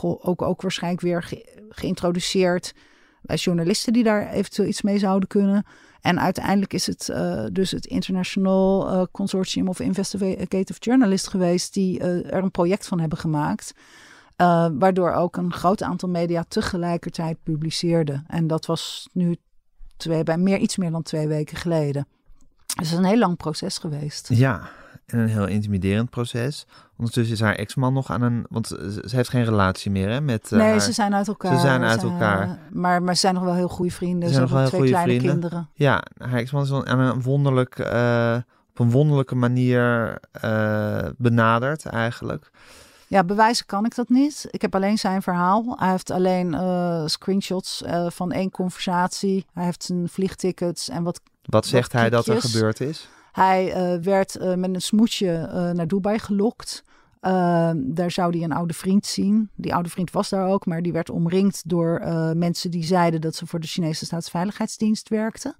ook, 0.00 0.42
ook 0.42 0.62
waarschijnlijk 0.62 1.02
weer 1.02 1.22
ge 1.22 1.60
geïntroduceerd 1.68 2.74
bij 3.22 3.36
journalisten 3.36 3.92
die 3.92 4.02
daar 4.02 4.30
eventueel 4.30 4.68
iets 4.68 4.82
mee 4.82 4.98
zouden 4.98 5.28
kunnen. 5.28 5.66
En 6.00 6.20
uiteindelijk 6.20 6.72
is 6.72 6.86
het 6.86 7.12
dus 7.52 7.70
het 7.70 7.86
International 7.86 9.08
Consortium 9.10 9.68
of 9.68 9.80
Investigative 9.80 10.80
Journalists 10.80 11.28
geweest 11.28 11.74
die 11.74 12.00
er 12.00 12.42
een 12.42 12.50
project 12.50 12.86
van 12.86 13.00
hebben 13.00 13.18
gemaakt. 13.18 13.72
waardoor 14.78 15.12
ook 15.12 15.36
een 15.36 15.52
groot 15.52 15.82
aantal 15.82 16.08
media 16.08 16.44
tegelijkertijd 16.48 17.42
publiceerden. 17.42 18.24
En 18.28 18.46
dat 18.46 18.66
was 18.66 19.08
nu 19.12 19.36
twee, 19.96 20.22
bij 20.22 20.38
meer, 20.38 20.58
iets 20.58 20.76
meer 20.76 20.90
dan 20.90 21.02
twee 21.02 21.28
weken 21.28 21.56
geleden. 21.56 22.06
Dus 22.56 22.90
het 22.90 22.98
is 22.98 23.04
een 23.04 23.10
heel 23.10 23.18
lang 23.18 23.36
proces 23.36 23.78
geweest. 23.78 24.28
Ja, 24.28 24.70
en 25.12 25.18
een 25.18 25.28
heel 25.28 25.46
intimiderend 25.46 26.10
proces. 26.10 26.66
Ondertussen 26.96 27.34
is 27.34 27.40
haar 27.40 27.54
ex-man 27.54 27.92
nog 27.92 28.10
aan 28.10 28.22
een... 28.22 28.46
Want 28.48 28.66
ze 28.66 29.16
heeft 29.16 29.28
geen 29.28 29.44
relatie 29.44 29.90
meer 29.90 30.08
hè, 30.08 30.20
met 30.20 30.50
uh, 30.50 30.58
Nee, 30.58 30.70
haar... 30.70 30.80
ze 30.80 30.92
zijn 30.92 31.14
uit 31.14 31.28
elkaar. 31.28 31.54
Ze 31.54 31.60
zijn 31.60 31.82
uit 31.82 32.00
zijn, 32.00 32.12
elkaar. 32.12 32.46
Uh, 32.46 32.52
maar, 32.70 33.02
maar 33.02 33.14
ze 33.14 33.20
zijn 33.20 33.34
nog 33.34 33.42
wel 33.42 33.54
heel 33.54 33.68
goede 33.68 33.92
vrienden. 33.92 34.28
Ze 34.28 34.34
Ze, 34.34 34.34
zijn 34.34 34.50
nog 34.50 34.60
hebben 34.60 34.78
twee 34.78 34.90
kleine 34.90 35.10
vrienden. 35.10 35.30
kinderen. 35.30 35.68
Ja, 35.74 36.02
haar 36.18 36.38
ex-man 36.38 36.62
is 36.62 36.72
aan 36.72 36.98
een 36.98 37.22
wonderlijk... 37.22 37.78
Uh, 37.78 38.36
op 38.70 38.78
een 38.78 38.90
wonderlijke 38.90 39.34
manier 39.34 40.16
benaderd 41.16 41.86
eigenlijk. 41.86 42.50
Ja, 43.06 43.24
bewijzen 43.24 43.66
kan 43.66 43.84
ik 43.84 43.94
dat 43.94 44.08
niet. 44.08 44.46
Ik 44.50 44.62
heb 44.62 44.74
alleen 44.74 44.98
zijn 44.98 45.22
verhaal. 45.22 45.76
Hij 45.78 45.90
heeft 45.90 46.10
alleen 46.10 46.56
screenshots 47.10 47.82
van 48.08 48.32
één 48.32 48.50
conversatie. 48.50 49.46
Hij 49.52 49.64
heeft 49.64 49.82
zijn 49.82 50.08
vliegtickets 50.08 50.88
en 50.88 51.02
wat 51.02 51.20
Wat 51.42 51.66
zegt 51.66 51.92
wat 51.92 52.00
hij 52.00 52.10
dat 52.10 52.26
er 52.26 52.40
gebeurd 52.40 52.80
is? 52.80 53.08
Hij 53.32 53.94
uh, 53.94 54.02
werd 54.02 54.36
uh, 54.40 54.54
met 54.54 54.74
een 54.74 54.82
smoesje 54.82 55.26
uh, 55.26 55.70
naar 55.70 55.88
Dubai 55.88 56.18
gelokt. 56.18 56.84
daar 57.74 58.10
zou 58.10 58.36
hij 58.36 58.44
een 58.44 58.52
oude 58.52 58.74
vriend 58.74 59.06
zien. 59.06 59.50
Die 59.54 59.74
oude 59.74 59.88
vriend 59.88 60.10
was 60.10 60.28
daar 60.28 60.48
ook, 60.48 60.66
maar 60.66 60.82
die 60.82 60.92
werd 60.92 61.10
omringd 61.10 61.68
door 61.68 62.00
mensen 62.36 62.70
die 62.70 62.84
zeiden 62.84 63.20
dat 63.20 63.34
ze 63.34 63.46
voor 63.46 63.60
de 63.60 63.66
Chinese 63.66 64.04
Staatsveiligheidsdienst 64.04 65.08
werkten. 65.08 65.56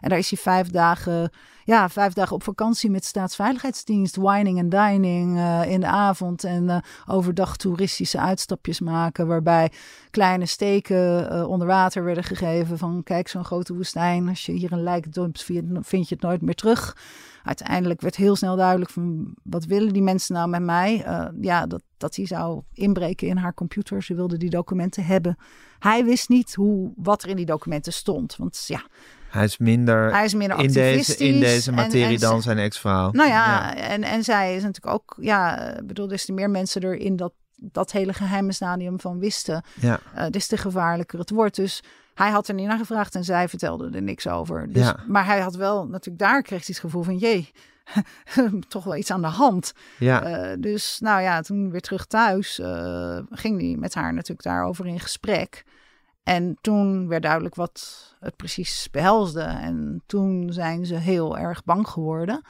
En 0.00 0.08
daar 0.08 0.18
is 0.18 0.30
hij 0.30 0.38
vijf 0.38 0.70
dagen, 0.70 1.30
ja, 1.66 1.88
vijf 1.88 2.12
dagen 2.12 2.34
op 2.34 2.42
vakantie 2.42 2.90
met 2.90 3.04
Staatsveiligheidsdienst. 3.04 4.16
Wining 4.16 4.58
en 4.58 4.68
dining 4.68 5.40
in 5.66 5.80
de 5.80 5.86
avond 5.86 6.44
en 6.44 6.82
overdag 7.06 7.56
toeristische 7.56 8.18
uitstapjes 8.18 8.80
maken. 8.80 9.26
Waarbij 9.26 9.70
kleine 10.10 10.46
steken 10.46 11.48
onder 11.48 11.66
water 11.66 12.04
werden 12.04 12.24
gegeven. 12.24 12.78
Van 12.78 13.02
kijk, 13.02 13.28
zo'n 13.28 13.44
grote 13.44 13.74
woestijn. 13.74 14.28
Als 14.28 14.46
je 14.46 14.52
hier 14.52 14.72
een 14.72 14.82
lijk 14.82 15.12
dumpt, 15.12 15.42
vind 15.80 16.08
je 16.08 16.14
het 16.14 16.22
nooit 16.22 16.42
meer 16.42 16.54
terug. 16.54 16.96
Uiteindelijk 17.44 18.00
werd 18.00 18.16
heel 18.16 18.36
snel 18.36 18.56
duidelijk 18.56 18.90
van 18.90 19.34
wat 19.42 19.64
willen 19.64 19.92
die 19.92 20.02
mensen 20.02 20.34
nou 20.34 20.48
met 20.48 20.62
mij? 20.62 21.06
Ja, 21.40 21.66
dat, 21.66 21.82
dat 21.96 22.16
hij 22.16 22.26
zou 22.26 22.62
inbreken 22.72 23.28
in 23.28 23.36
haar 23.36 23.54
computer. 23.54 24.02
Ze 24.02 24.14
wilde 24.14 24.36
die 24.36 24.50
documenten 24.50 25.04
hebben. 25.04 25.36
Hij 25.78 26.04
wist 26.04 26.28
niet 26.28 26.54
hoe, 26.54 26.92
wat 26.96 27.22
er 27.22 27.28
in 27.28 27.36
die 27.36 27.46
documenten 27.46 27.92
stond. 27.92 28.36
Want 28.36 28.64
ja, 28.66 28.82
hij 29.36 29.44
is 29.44 29.58
minder, 29.58 30.12
hij 30.12 30.24
is 30.24 30.34
minder 30.34 30.58
in, 30.58 30.72
deze, 30.72 31.16
in 31.16 31.40
deze 31.40 31.72
materie 31.72 32.06
en, 32.06 32.12
en 32.12 32.18
dan 32.18 32.42
zijn 32.42 32.58
ex-vrouw. 32.58 33.10
Nou 33.10 33.28
ja, 33.28 33.46
ja, 33.46 33.76
En, 33.76 34.02
en 34.02 34.24
zij 34.24 34.56
is 34.56 34.62
natuurlijk 34.62 34.94
ook, 34.94 35.16
ja, 35.20 35.74
bedoel, 35.84 36.08
des 36.08 36.24
te 36.24 36.32
meer 36.32 36.50
mensen 36.50 36.82
er 36.82 36.94
in 36.94 37.16
dat, 37.16 37.32
dat 37.56 37.92
hele 37.92 38.12
geheime 38.12 38.52
stadium 38.52 39.00
van 39.00 39.18
wisten, 39.18 39.62
ja. 39.74 40.00
uh, 40.16 40.26
des 40.30 40.46
te 40.46 40.56
gevaarlijker 40.56 41.18
het 41.18 41.30
wordt. 41.30 41.56
Dus 41.56 41.82
hij 42.14 42.30
had 42.30 42.48
er 42.48 42.54
niet 42.54 42.66
naar 42.66 42.78
gevraagd 42.78 43.14
en 43.14 43.24
zij 43.24 43.48
vertelde 43.48 43.90
er 43.92 44.02
niks 44.02 44.28
over. 44.28 44.72
Dus, 44.72 44.82
Ja. 44.82 44.96
Maar 45.08 45.26
hij 45.26 45.40
had 45.40 45.54
wel, 45.54 45.86
natuurlijk 45.86 46.18
daar 46.18 46.42
kreeg 46.42 46.58
hij 46.58 46.68
het 46.68 46.78
gevoel 46.78 47.02
van, 47.02 47.16
jee, 47.16 47.52
toch 48.68 48.84
wel 48.84 48.96
iets 48.96 49.10
aan 49.10 49.22
de 49.22 49.26
hand. 49.26 49.72
Ja, 49.98 50.50
Uh, 50.50 50.56
dus 50.58 50.98
nou 51.00 51.22
ja, 51.22 51.40
toen 51.40 51.70
weer 51.70 51.80
terug 51.80 52.06
thuis 52.06 52.58
uh, 52.58 53.18
ging 53.30 53.60
hij 53.60 53.76
met 53.78 53.94
haar 53.94 54.12
natuurlijk 54.12 54.42
daarover 54.42 54.86
in 54.86 55.00
gesprek. 55.00 55.64
En 56.26 56.56
toen 56.60 57.08
werd 57.08 57.22
duidelijk 57.22 57.54
wat 57.54 58.04
het 58.20 58.36
precies 58.36 58.88
behelsde. 58.90 59.40
En 59.40 60.02
toen 60.06 60.52
zijn 60.52 60.86
ze 60.86 60.94
heel 60.94 61.38
erg 61.38 61.64
bang 61.64 61.88
geworden. 61.88 62.40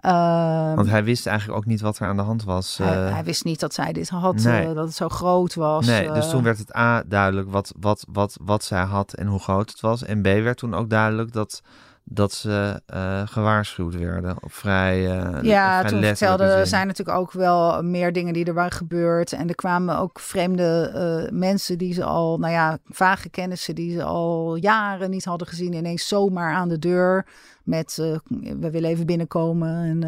Uh, 0.00 0.74
want 0.74 0.88
hij 0.88 1.04
wist 1.04 1.26
eigenlijk 1.26 1.58
ook 1.58 1.66
niet 1.66 1.80
wat 1.80 1.98
er 1.98 2.06
aan 2.06 2.16
de 2.16 2.22
hand 2.22 2.44
was. 2.44 2.78
hij, 2.78 3.06
eh. 3.06 3.12
hij 3.12 3.24
wist 3.24 3.44
niet 3.44 3.60
dat 3.60 3.74
zij 3.74 3.92
dit 3.92 4.08
had, 4.08 4.34
Nee. 4.34 4.68
uh, 4.68 4.74
dat 4.74 4.84
het 4.86 4.94
zo 4.94 5.08
groot 5.08 5.54
was. 5.54 5.86
nee, 5.86 6.12
dus 6.12 6.24
uh, 6.24 6.30
toen 6.30 6.42
werd 6.42 6.58
het 6.58 6.76
A 6.76 7.02
duidelijk 7.06 7.50
wat, 7.50 7.72
wat, 7.80 8.04
wat, 8.12 8.38
wat 8.40 8.64
zij 8.64 8.82
had 8.82 9.12
en 9.12 9.26
hoe 9.26 9.40
groot 9.40 9.70
het 9.70 9.80
was. 9.80 10.02
En 10.02 10.20
B 10.20 10.24
werd 10.24 10.56
toen 10.58 10.74
ook 10.74 10.90
duidelijk 10.90 11.32
dat, 11.32 11.62
dat 12.04 12.32
ze 12.32 12.82
eh, 12.86 13.22
gewaarschuwd 13.26 13.94
werden. 13.94 14.36
Op 14.40 14.52
vrij, 14.52 15.20
eh, 15.20 15.42
Ja, 15.42 15.84
toen 15.84 16.02
vertelde 16.02 16.52
zin. 16.56 16.66
zijn 16.66 16.86
natuurlijk 16.86 17.18
ook 17.18 17.32
wel 17.32 17.82
meer 17.82 18.12
dingen 18.12 18.32
die 18.32 18.44
er 18.44 18.54
waren 18.54 18.72
gebeurd. 18.72 19.32
En 19.32 19.48
er 19.48 19.54
kwamen 19.54 19.98
ook 19.98 20.20
vreemde 20.20 20.90
eh, 20.94 21.32
mensen 21.38 21.78
die 21.78 21.94
ze 21.94 22.04
al, 22.04 22.38
nou 22.38 22.52
ja, 22.52 22.78
vage 22.84 23.28
kennissen 23.28 23.74
die 23.74 23.92
ze 23.92 24.02
al 24.02 24.56
jaren 24.56 25.10
niet 25.10 25.24
hadden 25.24 25.46
gezien, 25.48 25.72
ineens 25.72 26.08
zomaar 26.08 26.54
aan 26.54 26.68
de 26.68 26.78
deur. 26.78 27.26
Met 27.62 27.96
uh, 28.00 28.16
we 28.60 28.70
willen 28.70 28.90
even 28.90 29.06
binnenkomen. 29.06 30.02
En 30.02 30.04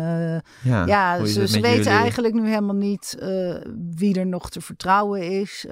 uh, 0.64 0.86
Ja, 0.86 1.24
ze, 1.24 1.40
weten 1.40 1.60
jullie? 1.60 1.88
eigenlijk 1.88 2.34
nu 2.34 2.48
helemaal 2.48 2.74
niet 2.74 3.16
wie 3.96 4.18
er 4.18 4.26
nog 4.26 4.50
te 4.50 4.60
vertrouwen 4.60 5.40
is. 5.40 5.66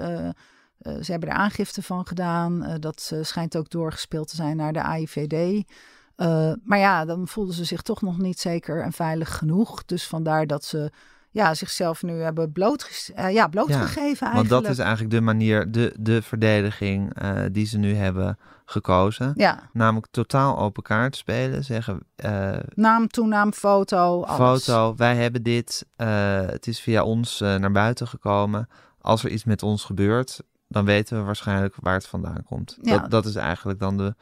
Ze 1.01 1.11
hebben 1.11 1.29
er 1.29 1.35
aangifte 1.35 1.81
van 1.81 2.07
gedaan. 2.07 2.77
Dat 2.79 3.13
schijnt 3.21 3.57
ook 3.57 3.69
doorgespeeld 3.69 4.27
te 4.27 4.35
zijn 4.35 4.57
naar 4.57 4.73
de 4.73 4.83
AIVD. 4.83 5.63
Uh, 6.17 6.51
maar 6.63 6.77
ja, 6.77 7.05
dan 7.05 7.27
voelden 7.27 7.55
ze 7.55 7.63
zich 7.63 7.81
toch 7.81 8.01
nog 8.01 8.17
niet 8.17 8.39
zeker 8.39 8.81
en 8.81 8.93
veilig 8.93 9.37
genoeg. 9.37 9.85
Dus 9.85 10.07
vandaar 10.07 10.47
dat 10.47 10.65
ze 10.65 10.91
ja, 11.29 11.53
zichzelf 11.53 12.03
nu 12.03 12.21
hebben 12.21 12.51
blootge 12.51 13.13
uh, 13.19 13.31
ja, 13.31 13.47
blootgegeven 13.47 14.03
Want 14.03 14.21
eigenlijk. 14.21 14.49
dat 14.49 14.67
is 14.67 14.77
eigenlijk 14.77 15.11
de 15.11 15.21
manier, 15.21 15.71
de, 15.71 15.95
de 15.99 16.21
verdediging 16.21 17.23
uh, 17.23 17.41
die 17.51 17.65
ze 17.65 17.77
nu 17.77 17.95
hebben 17.95 18.37
gekozen. 18.65 19.33
Ja, 19.35 19.69
Namelijk 19.71 20.07
totaal 20.11 20.57
open 20.57 20.83
kaart 20.83 21.15
spelen. 21.15 21.63
Zeggen, 21.63 21.99
uh, 22.25 22.51
naam, 22.73 23.07
toenaam, 23.07 23.53
foto, 23.53 24.23
alles. 24.23 24.63
foto, 24.65 24.95
wij 24.95 25.15
hebben 25.15 25.43
dit. 25.43 25.85
Het 25.95 26.67
is 26.67 26.79
via 26.79 27.03
ons 27.03 27.39
naar 27.39 27.71
buiten 27.71 28.07
gekomen. 28.07 28.67
Als 29.01 29.23
er 29.23 29.29
iets 29.29 29.43
met 29.43 29.63
ons 29.63 29.83
gebeurt, 29.83 30.39
dan 30.67 30.85
weten 30.85 31.17
we 31.17 31.23
waarschijnlijk 31.23 31.75
waar 31.79 31.93
het 31.93 32.07
vandaan 32.07 32.43
komt. 32.43 32.77
Ja. 32.81 32.97
Dat, 32.97 33.11
dat 33.11 33.25
is 33.25 33.35
eigenlijk 33.35 33.79
dan 33.79 33.97
de... 33.97 34.15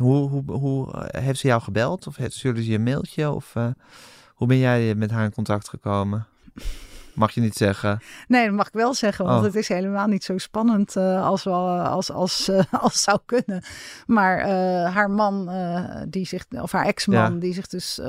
Hoe, 0.00 0.28
hoe, 0.28 0.42
hoe 0.52 0.92
eh, 0.92 1.22
heeft 1.22 1.38
ze 1.40 1.46
jou 1.46 1.62
gebeld? 1.62 2.06
Of 2.06 2.16
heeft, 2.16 2.34
stuurde 2.34 2.62
ze 2.62 2.70
je 2.70 2.76
een 2.76 2.82
mailtje? 2.82 3.30
Of 3.30 3.54
uh, 3.54 3.66
hoe 4.34 4.46
ben 4.48 4.58
jij 4.58 4.94
met 4.94 5.10
haar 5.10 5.24
in 5.24 5.32
contact 5.32 5.68
gekomen? 5.68 6.26
Mag 7.14 7.30
je 7.32 7.40
niet 7.40 7.54
zeggen. 7.56 8.00
Nee, 8.28 8.46
dat 8.46 8.54
mag 8.54 8.66
ik 8.66 8.72
wel 8.72 8.94
zeggen, 8.94 9.24
want 9.24 9.38
Oh. 9.38 9.44
het 9.44 9.54
is 9.54 9.68
helemaal 9.68 10.06
niet 10.06 10.24
zo 10.24 10.38
spannend 10.38 10.96
uh, 10.96 11.24
als, 11.26 11.44
wel, 11.44 11.68
als, 11.80 12.10
als, 12.10 12.48
uh, 12.48 12.62
als 12.84 13.02
zou 13.02 13.18
kunnen. 13.26 13.62
Maar 14.06 14.38
uh, 14.38 14.94
haar 14.94 15.10
man, 15.10 15.50
die 16.08 16.26
zich, 16.26 16.44
of 16.48 16.72
haar 16.72 16.86
ex-man, 16.86 17.32
Ja. 17.34 17.40
die 17.40 17.54
zich 17.54 17.66
dus 17.66 18.00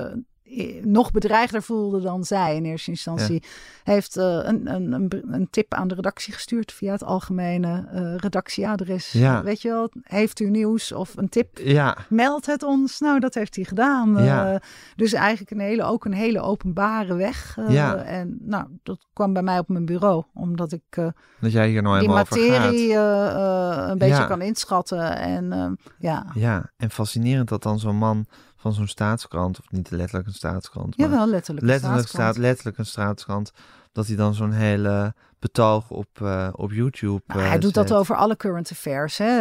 nog 0.81 1.11
bedreigder 1.11 1.63
voelde 1.63 2.01
dan 2.01 2.23
zij 2.23 2.55
in 2.55 2.65
eerste 2.65 2.89
instantie, 2.89 3.33
Ja. 3.43 3.47
heeft 3.83 4.15
een, 4.15 4.73
een, 4.73 4.91
een, 4.91 5.11
een 5.31 5.47
tip 5.49 5.73
aan 5.73 5.87
de 5.87 5.95
redactie 5.95 6.33
gestuurd 6.33 6.71
via 6.71 6.91
het 6.91 7.03
algemene 7.03 7.87
redactieadres. 8.17 9.11
Ja. 9.11 9.43
Weet 9.43 9.61
je 9.61 9.69
wel, 9.69 9.89
heeft 10.01 10.39
u 10.39 10.49
nieuws 10.49 10.91
of 10.91 11.17
een 11.17 11.29
tip? 11.29 11.57
Ja, 11.57 11.97
Meld 12.09 12.45
het 12.45 12.63
ons. 12.63 12.99
Nou, 12.99 13.19
dat 13.19 13.33
heeft 13.33 13.55
hij 13.55 13.65
gedaan. 13.65 14.19
Uh, 14.19 14.55
dus 14.95 15.13
eigenlijk 15.13 15.51
een 15.51 15.59
hele, 15.59 15.83
ook 15.83 16.05
een 16.05 16.13
hele 16.13 16.41
openbare 16.41 17.15
weg. 17.15 17.57
En 18.05 18.37
nou, 18.41 18.65
dat 18.83 19.05
kwam 19.13 19.33
bij 19.33 19.43
mij 19.43 19.59
op 19.59 19.67
mijn 19.67 19.85
bureau, 19.85 20.23
omdat 20.33 20.71
ik 20.71 21.11
dat 21.39 21.51
jij 21.51 21.69
hier 21.69 21.81
nou 21.81 21.99
die 21.99 22.09
materie 22.09 22.93
een 22.93 23.97
beetje 23.97 24.27
kan 24.27 24.41
inschatten. 24.41 25.17
En 25.17 25.77
ja, 25.99 26.25
Ja, 26.33 26.71
en 26.77 26.89
fascinerend 26.89 27.49
dat 27.49 27.63
dan 27.63 27.79
zo'n 27.79 27.95
man 27.97 28.25
van 28.61 28.73
zo'n 28.73 28.87
staatskrant, 28.87 29.59
of 29.59 29.71
niet 29.71 29.91
letterlijk 29.91 30.27
een 30.27 30.33
staatskrant, 30.33 30.97
maar 30.97 31.09
jawel, 31.09 31.27
letterlijk. 31.27 31.65
letterlijk, 31.65 32.01
staatskrant. 32.01 32.33
staat, 32.33 32.43
letterlijk 32.43 32.77
een 32.77 32.85
staatskrant, 32.85 33.51
Dat 33.91 34.07
hij 34.07 34.15
dan 34.15 34.33
zo'n 34.33 34.51
hele 34.51 35.13
betoog 35.41 35.89
op, 35.89 36.07
uh, 36.21 36.47
op 36.51 36.71
YouTube. 36.71 37.21
Nou, 37.27 37.41
hij 37.41 37.59
doet 37.59 37.73
dat 37.73 37.93
over 37.93 38.15
alle 38.15 38.37
current 38.37 38.71
affairs. 38.71 39.17
Hè? 39.17 39.39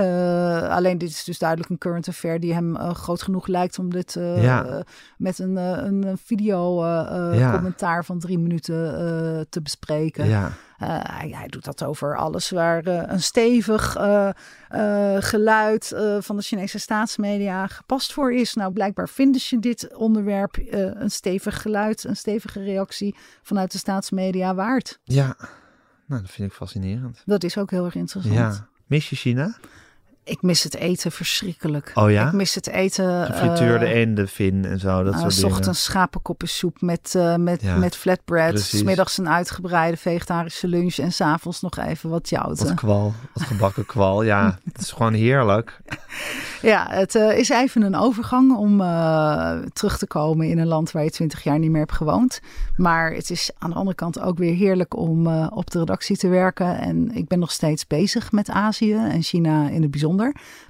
Uh, 0.62 0.68
alleen 0.68 0.98
dit 0.98 1.08
is 1.08 1.24
dus 1.24 1.38
duidelijk 1.38 1.70
een 1.70 1.78
current 1.78 2.08
affair 2.08 2.40
die 2.40 2.54
hem 2.54 2.76
groot 2.76 3.22
genoeg 3.22 3.46
lijkt 3.46 3.78
om 3.78 3.90
dit 3.90 4.16
ja. 4.36 4.84
met 5.18 5.38
een, 5.38 5.56
een 5.56 6.18
video 6.24 6.86
ja. 7.34 7.52
commentaar 7.52 8.04
van 8.04 8.18
drie 8.18 8.38
minuten 8.38 8.76
te 9.50 9.62
bespreken. 9.62 10.28
Ja. 10.28 10.52
Hij, 10.76 11.28
hij, 11.30 11.48
doet 11.48 11.64
dat 11.64 11.84
over 11.84 12.16
alles 12.16 12.50
waar 12.50 12.86
een 12.86 13.22
stevig 13.22 13.96
geluid 15.18 15.94
van 16.20 16.36
de 16.36 16.42
Chinese 16.42 16.78
staatsmedia 16.78 17.66
gepast 17.66 18.12
voor 18.12 18.32
is. 18.32 18.54
Nou, 18.54 18.72
blijkbaar 18.72 19.08
vinden 19.08 19.40
ze 19.40 19.58
dit 19.58 19.96
onderwerp 19.96 20.58
een 20.70 21.10
stevig 21.10 21.62
geluid, 21.62 22.04
een 22.04 22.16
stevige 22.16 22.62
reactie 22.62 23.14
vanuit 23.42 23.72
de 23.72 23.78
staatsmedia 23.78 24.39
waard. 24.55 25.00
Ja. 25.05 25.37
Nou, 26.07 26.22
dat 26.22 26.31
vind 26.31 26.48
ik 26.48 26.57
fascinerend. 26.57 27.22
Dat 27.24 27.44
is 27.44 27.59
ook 27.59 27.70
heel 27.70 27.85
erg 27.85 27.94
interessant. 27.94 28.35
Ja. 28.35 28.68
Mis 28.87 29.11
je 29.11 29.16
China? 29.16 29.57
Ik 30.30 30.42
mis 30.42 30.62
het 30.62 30.76
eten 30.76 31.12
verschrikkelijk. 31.12 31.90
Oh 31.94 32.10
ja? 32.10 32.26
Ik 32.26 32.32
mis 32.32 32.54
het 32.54 32.68
eten... 32.68 33.26
Gefrituurde 33.26 33.84
uh, 33.84 33.90
eenden, 33.90 34.28
vin 34.28 34.64
en 34.64 34.78
zo, 34.78 35.02
dat 35.02 35.14
uh, 35.14 35.20
soort 35.20 35.34
dingen. 35.34 35.50
ochtends 35.50 35.82
schapenkoppensoep 35.82 36.80
met, 36.80 37.14
uh, 37.16 37.36
met, 37.36 37.62
ja, 37.62 37.76
met 37.76 37.96
flatbread. 37.96 38.60
Smiddags 38.60 39.18
een 39.18 39.28
uitgebreide 39.28 39.96
vegetarische 39.96 40.68
lunch. 40.68 40.96
En 40.96 41.12
s'avonds 41.12 41.60
nog 41.60 41.78
even 41.78 42.10
wat 42.10 42.28
jouten. 42.28 42.66
Wat 42.66 42.74
kwal, 42.74 43.14
wat 43.34 43.42
gebakken 43.42 43.86
kwal. 43.86 44.22
Ja, 44.22 44.58
het 44.72 44.80
is 44.80 44.92
gewoon 44.92 45.12
heerlijk. 45.12 45.80
Ja, 46.62 46.86
het 46.90 47.14
uh, 47.14 47.38
is 47.38 47.48
even 47.48 47.82
een 47.82 47.96
overgang 47.96 48.56
om 48.56 48.80
uh, 48.80 49.52
terug 49.72 49.98
te 49.98 50.06
komen 50.06 50.48
in 50.48 50.58
een 50.58 50.66
land 50.66 50.90
waar 50.90 51.04
je 51.04 51.10
twintig 51.10 51.42
jaar 51.42 51.58
niet 51.58 51.70
meer 51.70 51.80
hebt 51.80 51.92
gewoond. 51.92 52.40
Maar 52.76 53.12
het 53.12 53.30
is 53.30 53.50
aan 53.58 53.70
de 53.70 53.76
andere 53.76 53.96
kant 53.96 54.20
ook 54.20 54.38
weer 54.38 54.54
heerlijk 54.54 54.96
om 54.96 55.26
op 55.46 55.70
de 55.70 55.78
redactie 55.78 56.16
te 56.16 56.28
werken. 56.28 56.78
En 56.78 57.10
ik 57.14 57.28
ben 57.28 57.38
nog 57.38 57.50
steeds 57.50 57.86
bezig 57.86 58.32
met 58.32 58.50
Azië 58.50 58.94
en 58.94 59.22
China 59.22 59.68
in 59.68 59.82
het 59.82 59.90
bijzonder. 59.90 60.19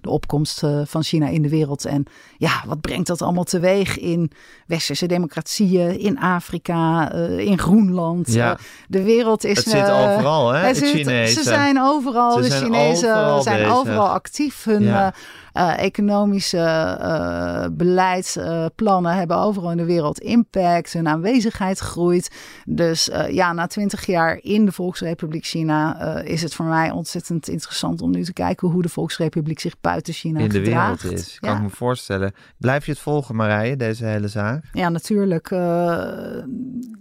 De 0.00 0.10
opkomst 0.10 0.62
van 0.84 1.02
China 1.02 1.28
in 1.28 1.42
de 1.42 1.48
wereld. 1.48 1.84
En 1.84 2.04
ja, 2.38 2.62
wat 2.66 2.80
brengt 2.80 3.06
dat 3.06 3.22
allemaal 3.22 3.44
teweeg 3.44 3.98
in 3.98 4.30
westerse 4.66 5.06
democratieën, 5.06 5.98
in 5.98 6.18
Afrika, 6.18 7.12
in 7.38 7.58
Groenland. 7.58 8.32
Ja. 8.32 8.58
de 8.88 9.02
wereld 9.02 9.44
is... 9.44 9.56
Het 9.56 9.68
zit 9.68 9.90
overal, 9.90 10.52
hè? 10.52 10.66
Het 10.66 10.76
zit, 10.76 11.06
ze 11.28 11.42
zijn 11.42 11.80
overal, 11.80 12.32
ze 12.32 12.40
de 12.40 12.46
zijn 12.46 12.62
Chinezen 12.62 13.16
overal 13.16 13.42
zijn 13.42 13.58
bezig. 13.62 13.76
overal 13.76 14.08
actief. 14.08 14.64
Hun 14.64 14.82
Ja. 14.82 15.14
Uh, 15.56 15.78
economische 15.82 16.56
uh, 17.00 17.64
beleidsplannen 17.72 19.14
hebben 19.14 19.36
overal 19.36 19.70
in 19.70 19.76
de 19.76 19.84
wereld 19.84 20.18
impact. 20.18 20.92
Hun 20.92 21.08
aanwezigheid 21.08 21.78
groeit. 21.78 22.30
Dus 22.64 23.08
uh, 23.08 23.28
ja, 23.30 23.52
na 23.52 23.66
twintig 23.66 24.06
jaar 24.06 24.38
in 24.42 24.64
de 24.64 24.72
Volksrepubliek 24.72 25.44
China 25.44 25.98
is 26.20 26.42
het 26.42 26.54
voor 26.54 26.64
mij 26.66 26.90
ontzettend 26.90 27.48
interessant 27.48 28.02
om 28.02 28.10
nu 28.10 28.24
te 28.24 28.32
kijken 28.32 28.68
hoe 28.68 28.82
de 28.82 28.88
Volksrepubliek 28.88 29.60
zich 29.60 29.80
buiten 29.80 30.14
China 30.14 30.40
in 30.40 30.48
de 30.48 30.58
gedraagt. 30.58 31.02
wereld 31.02 31.18
is. 31.20 31.38
Kan 31.40 31.50
Ja. 31.50 31.56
ik 31.56 31.62
me 31.62 31.70
voorstellen. 31.70 32.32
Blijf 32.58 32.84
je 32.86 32.92
het 32.92 33.00
volgen, 33.00 33.36
Marije, 33.36 33.76
deze 33.76 34.04
hele 34.04 34.28
zaak? 34.28 34.64
Ja, 34.72 34.88
natuurlijk. 34.88 35.48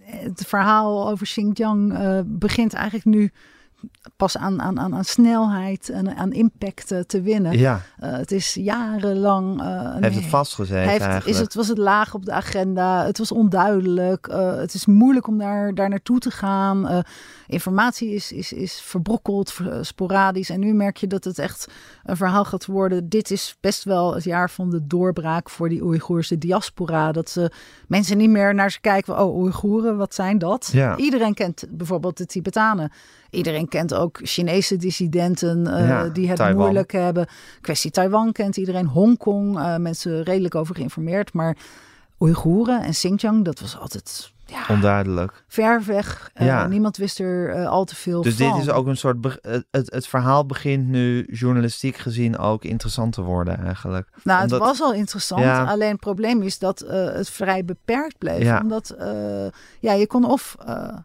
Het 0.02 0.44
verhaal 0.48 1.10
over 1.10 1.26
Xinjiang 1.26 1.94
begint 2.26 2.74
eigenlijk 2.74 3.06
nu 3.06 3.32
pas 4.16 4.38
aan, 4.38 4.62
aan, 4.62 4.80
aan, 4.80 4.96
aan 4.96 5.04
snelheid 5.04 5.90
en 5.90 6.16
aan 6.16 6.32
impact 6.32 6.88
te 7.08 7.22
winnen. 7.22 7.58
Ja. 7.58 7.82
Uh, 8.04 8.12
het 8.12 8.32
is 8.32 8.54
jarenlang. 8.54 9.62
Uh, 9.62 9.96
Heeft 10.00 10.16
het 10.16 10.26
vastgezeten 10.26 10.90
heeft, 10.90 11.02
eigenlijk? 11.02 11.26
Is 11.26 11.40
het, 11.40 11.54
was 11.54 11.68
het 11.68 11.78
laag 11.78 12.14
op 12.14 12.26
de 12.26 12.32
agenda? 12.32 13.06
Het 13.06 13.18
was 13.18 13.32
onduidelijk. 13.32 14.28
Uh, 14.28 14.56
het 14.56 14.74
is 14.74 14.86
moeilijk 14.86 15.28
om 15.28 15.38
daar, 15.38 15.74
daar 15.74 15.90
naartoe 15.90 16.20
te 16.20 16.32
gaan. 16.32 17.04
Informatie 17.48 18.10
is, 18.10 18.32
is, 18.32 18.54
is 18.54 18.82
verbrokkeld, 18.82 19.58
sporadisch. 19.82 20.50
En 20.50 20.60
nu 20.60 20.74
merk 20.74 20.98
je 20.98 21.08
dat 21.08 21.24
het 21.24 21.40
echt 21.40 21.68
een 22.04 22.18
verhaal 22.18 22.46
gaat 22.46 22.66
worden. 22.66 23.10
Dit 23.10 23.32
is 23.32 23.58
best 23.60 23.84
wel 23.84 24.14
het 24.14 24.24
jaar 24.24 24.50
van 24.50 24.70
de 24.70 24.88
doorbraak 24.88 25.50
voor 25.50 25.70
die 25.70 25.84
Oeigoerse 25.84 26.38
diaspora. 26.38 27.12
Dat 27.12 27.30
ze 27.30 27.52
mensen 27.88 28.18
niet 28.18 28.30
meer 28.30 28.56
naar 28.56 28.72
ze 28.72 28.82
kijken. 28.82 29.20
Oh, 29.20 29.36
Oeigoeren, 29.36 29.98
wat 29.98 30.14
zijn 30.14 30.38
dat? 30.38 30.70
Ja. 30.72 30.98
Iedereen 30.98 31.34
kent 31.34 31.64
bijvoorbeeld 31.70 32.18
de 32.18 32.26
Tibetanen. 32.26 32.92
Iedereen 33.30 33.68
kent 33.68 33.94
ook 33.94 34.20
Chinese 34.24 34.78
dissidenten 34.78 35.60
uh, 35.68 35.88
Ja, 35.88 36.10
die 36.10 36.28
het 36.28 36.38
Taiwan. 36.38 36.62
moeilijk 36.62 36.92
hebben. 36.92 37.28
Kwestie 37.62 37.92
Taiwan 37.92 38.32
kent 38.32 38.58
iedereen. 38.58 38.86
Hongkong, 38.86 39.58
uh, 39.58 39.76
mensen 39.76 40.24
redelijk 40.24 40.56
over 40.56 40.76
geïnformeerd. 40.76 41.34
Maar 41.34 41.58
Oeigoeren 42.20 42.84
en 42.84 42.92
Xinjiang, 42.92 43.46
dat 43.46 43.60
was 43.60 43.78
altijd 43.78 44.32
ja, 44.50 44.74
Onduidelijk. 44.74 45.44
ver 45.48 45.84
weg. 45.86 46.32
Uh, 46.42 46.48
Ja. 46.48 46.68
Niemand 46.68 46.98
wist 46.98 47.20
er 47.20 47.56
uh, 47.56 47.68
al 47.68 47.86
te 47.86 47.96
veel 47.96 48.22
Dus 48.22 48.36
van. 48.36 48.52
dit 48.52 48.62
is 48.62 48.70
ook 48.70 48.88
een 48.88 48.98
soort. 48.98 49.40
Het, 49.42 49.92
het, 49.92 50.08
verhaal 50.08 50.46
begint 50.46 50.88
nu 50.88 51.28
journalistiek 51.32 51.98
gezien 51.98 52.38
ook 52.38 52.64
interessant 52.64 53.14
te 53.14 53.22
worden, 53.22 53.66
eigenlijk. 53.66 54.10
Nou, 54.24 54.42
Omdat- 54.42 54.60
het 54.60 54.68
was 54.70 54.82
al 54.82 54.94
interessant. 54.94 55.42
Ja. 55.42 55.64
Alleen 55.64 55.92
het 55.92 56.00
probleem 56.00 56.42
is 56.42 56.60
dat 56.60 56.84
uh, 56.84 56.90
het 56.92 57.30
vrij 57.30 57.66
beperkt 57.66 58.18
bleef. 58.18 58.44
Ja. 58.44 58.60
Omdat 58.62 58.96
ja, 59.80 59.94
je 59.94 60.08
kon 60.08 60.26
of 60.26 60.56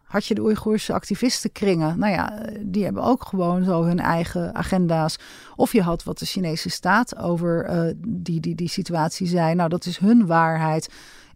had 0.03 0.25
je 0.25 0.35
de 0.35 0.41
Oeigoerse 0.41 0.93
activistenkringen. 0.93 1.99
Nou 1.99 2.13
ja, 2.13 2.39
die 2.61 2.83
hebben 2.83 3.03
ook 3.03 3.25
gewoon 3.25 3.63
zo 3.63 3.83
hun 3.83 3.99
eigen 3.99 4.55
agenda's. 4.55 5.17
Of 5.55 5.71
je 5.71 5.81
had 5.81 6.03
wat 6.03 6.19
de 6.19 6.25
Chinese 6.25 6.69
staat 6.69 7.17
over 7.17 7.69
die, 8.07 8.39
die, 8.39 8.55
die 8.55 8.69
situatie 8.69 9.27
zei. 9.27 9.55
Nou, 9.55 9.69
dat 9.69 9.85
is 9.85 9.97
hun 9.97 10.25
waarheid. 10.25 10.89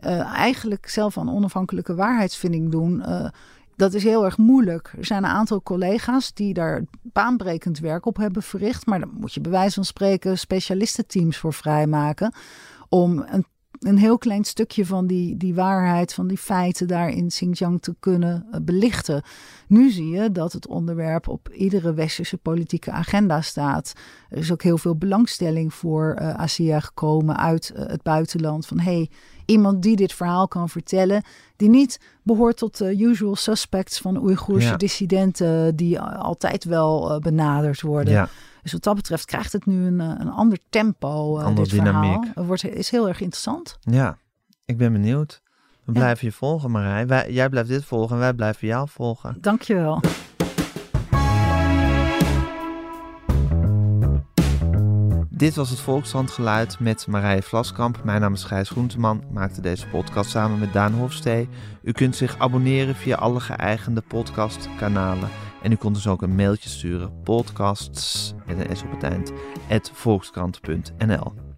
Uh, 0.06 0.20
eigenlijk 0.20 0.90
zelf 0.90 1.18
aan 1.18 1.34
onafhankelijke 1.34 1.96
waarheidsvinding 1.96 2.72
doen. 2.72 3.04
Uh, 3.08 3.28
dat 3.76 3.94
is 3.94 4.04
heel 4.04 4.26
erg 4.26 4.38
moeilijk. 4.38 4.94
Er 4.98 5.06
zijn 5.06 5.24
een 5.24 5.30
aantal 5.30 5.62
collega's 5.62 6.34
die 6.34 6.54
daar 6.54 6.84
baanbrekend 7.02 7.80
werk 7.80 8.06
op 8.06 8.18
hebben 8.18 8.44
verricht. 8.44 8.86
Maar 8.86 9.00
dan 9.00 9.12
moet 9.14 9.34
je 9.34 9.42
bij 9.42 9.52
wijze 9.52 9.74
van 9.74 9.86
spreken 9.86 10.38
specialistenteams 10.38 11.38
voor 11.38 11.54
vrijmaken. 11.54 12.34
Om 12.90 13.24
een, 13.28 13.46
een 13.80 13.98
heel 13.98 14.18
klein 14.18 14.44
stukje 14.44 14.86
van 14.86 15.08
die, 15.08 15.38
die 15.38 15.56
waarheid, 15.56 16.14
van 16.14 16.28
die 16.28 16.38
feiten 16.38 16.88
daar 16.88 17.10
in 17.10 17.28
Xinjiang 17.28 17.82
te 17.82 17.96
kunnen 18.00 18.46
uh, 18.52 18.60
belichten. 18.62 19.22
Nu 19.68 19.90
zie 19.90 20.10
je 20.10 20.32
dat 20.32 20.54
het 20.54 20.68
onderwerp 20.68 21.28
op 21.28 21.50
iedere 21.54 21.94
westerse 21.94 22.38
politieke 22.38 22.92
agenda 22.92 23.42
staat. 23.42 23.94
Er 24.30 24.38
is 24.38 24.52
ook 24.52 24.64
heel 24.64 24.78
veel 24.78 24.96
belangstelling 24.96 25.74
voor 25.74 26.18
uh, 26.22 26.34
Asia 26.34 26.80
gekomen 26.80 27.38
uit 27.38 27.74
uh, 27.76 27.86
het 27.88 28.04
buitenland. 28.04 28.66
Van 28.66 28.80
hey, 28.80 29.10
iemand 29.46 29.82
die 29.82 29.96
dit 29.96 30.14
verhaal 30.14 30.48
kan 30.48 30.70
vertellen, 30.70 31.24
die 31.56 31.70
niet 31.70 32.00
behoort 32.24 32.58
tot 32.58 32.78
de 32.78 33.00
usual 33.00 33.36
suspects 33.36 34.00
van 34.00 34.24
Oeigoerse 34.24 34.68
Ja. 34.68 34.78
dissidenten 34.78 35.76
die 35.76 36.00
altijd 36.02 36.64
wel 36.64 37.12
uh, 37.12 37.20
benaderd 37.20 37.82
worden. 37.82 38.14
Ja. 38.14 38.30
Dus 38.70 38.78
wat 38.78 38.88
dat 38.88 38.96
betreft 38.96 39.26
krijgt 39.26 39.54
het 39.54 39.66
nu 39.66 39.86
een, 39.86 40.00
een 40.00 40.30
ander 40.32 40.58
tempo, 40.70 41.38
uh, 41.40 41.44
Andere 41.46 41.68
dit 41.68 41.76
verhaal. 41.80 42.02
dynamiek. 42.02 42.32
Het 42.36 42.46
wordt, 42.46 42.66
is 42.66 42.90
heel 42.90 43.08
erg 43.08 43.20
interessant. 43.22 43.78
Ja, 43.82 44.18
ik 44.66 44.78
ben 44.78 44.92
benieuwd. 44.92 45.42
We 45.86 45.92
Ja. 45.94 46.00
blijven 46.00 46.28
je 46.28 46.34
volgen, 46.34 46.72
Marij. 46.72 47.08
Wij, 47.08 47.32
jij 47.32 47.50
blijft 47.50 47.70
dit 47.70 47.86
volgen 47.86 48.16
en 48.16 48.22
wij 48.22 48.34
blijven 48.34 48.68
jou 48.68 48.88
volgen. 48.90 49.38
Dankjewel. 49.42 50.02
Dit 55.30 55.56
was 55.56 55.70
het 55.70 55.80
Volkshandgeluid 55.80 56.80
met 56.80 57.08
Marije 57.08 57.42
Vlaskamp. 57.42 58.04
Mijn 58.04 58.22
naam 58.22 58.34
is 58.34 58.44
Gijs 58.44 58.70
Groenteman. 58.70 59.24
Maakte 59.32 59.62
deze 59.62 59.88
podcast 59.88 60.30
samen 60.30 60.60
met 60.60 60.74
Daan 60.74 60.94
Hofstee. 60.94 61.50
U 61.84 61.92
kunt 61.92 62.16
zich 62.16 62.38
abonneren 62.40 62.96
via 62.96 63.16
alle 63.16 63.40
geëigende 63.40 64.02
podcastkanalen. 64.02 65.30
En 65.62 65.72
u 65.72 65.76
kunt 65.76 65.96
dus 65.96 66.08
ook 66.08 66.22
een 66.22 66.36
mailtje 66.36 66.70
sturen. 66.70 67.22
Podcasts, 67.24 68.34
met 68.46 68.60
een 68.60 68.78
S 68.78 68.84
op 68.84 68.92
het 68.92 69.04
eind, 69.04 69.32
volkskrant.nl. 69.94 71.49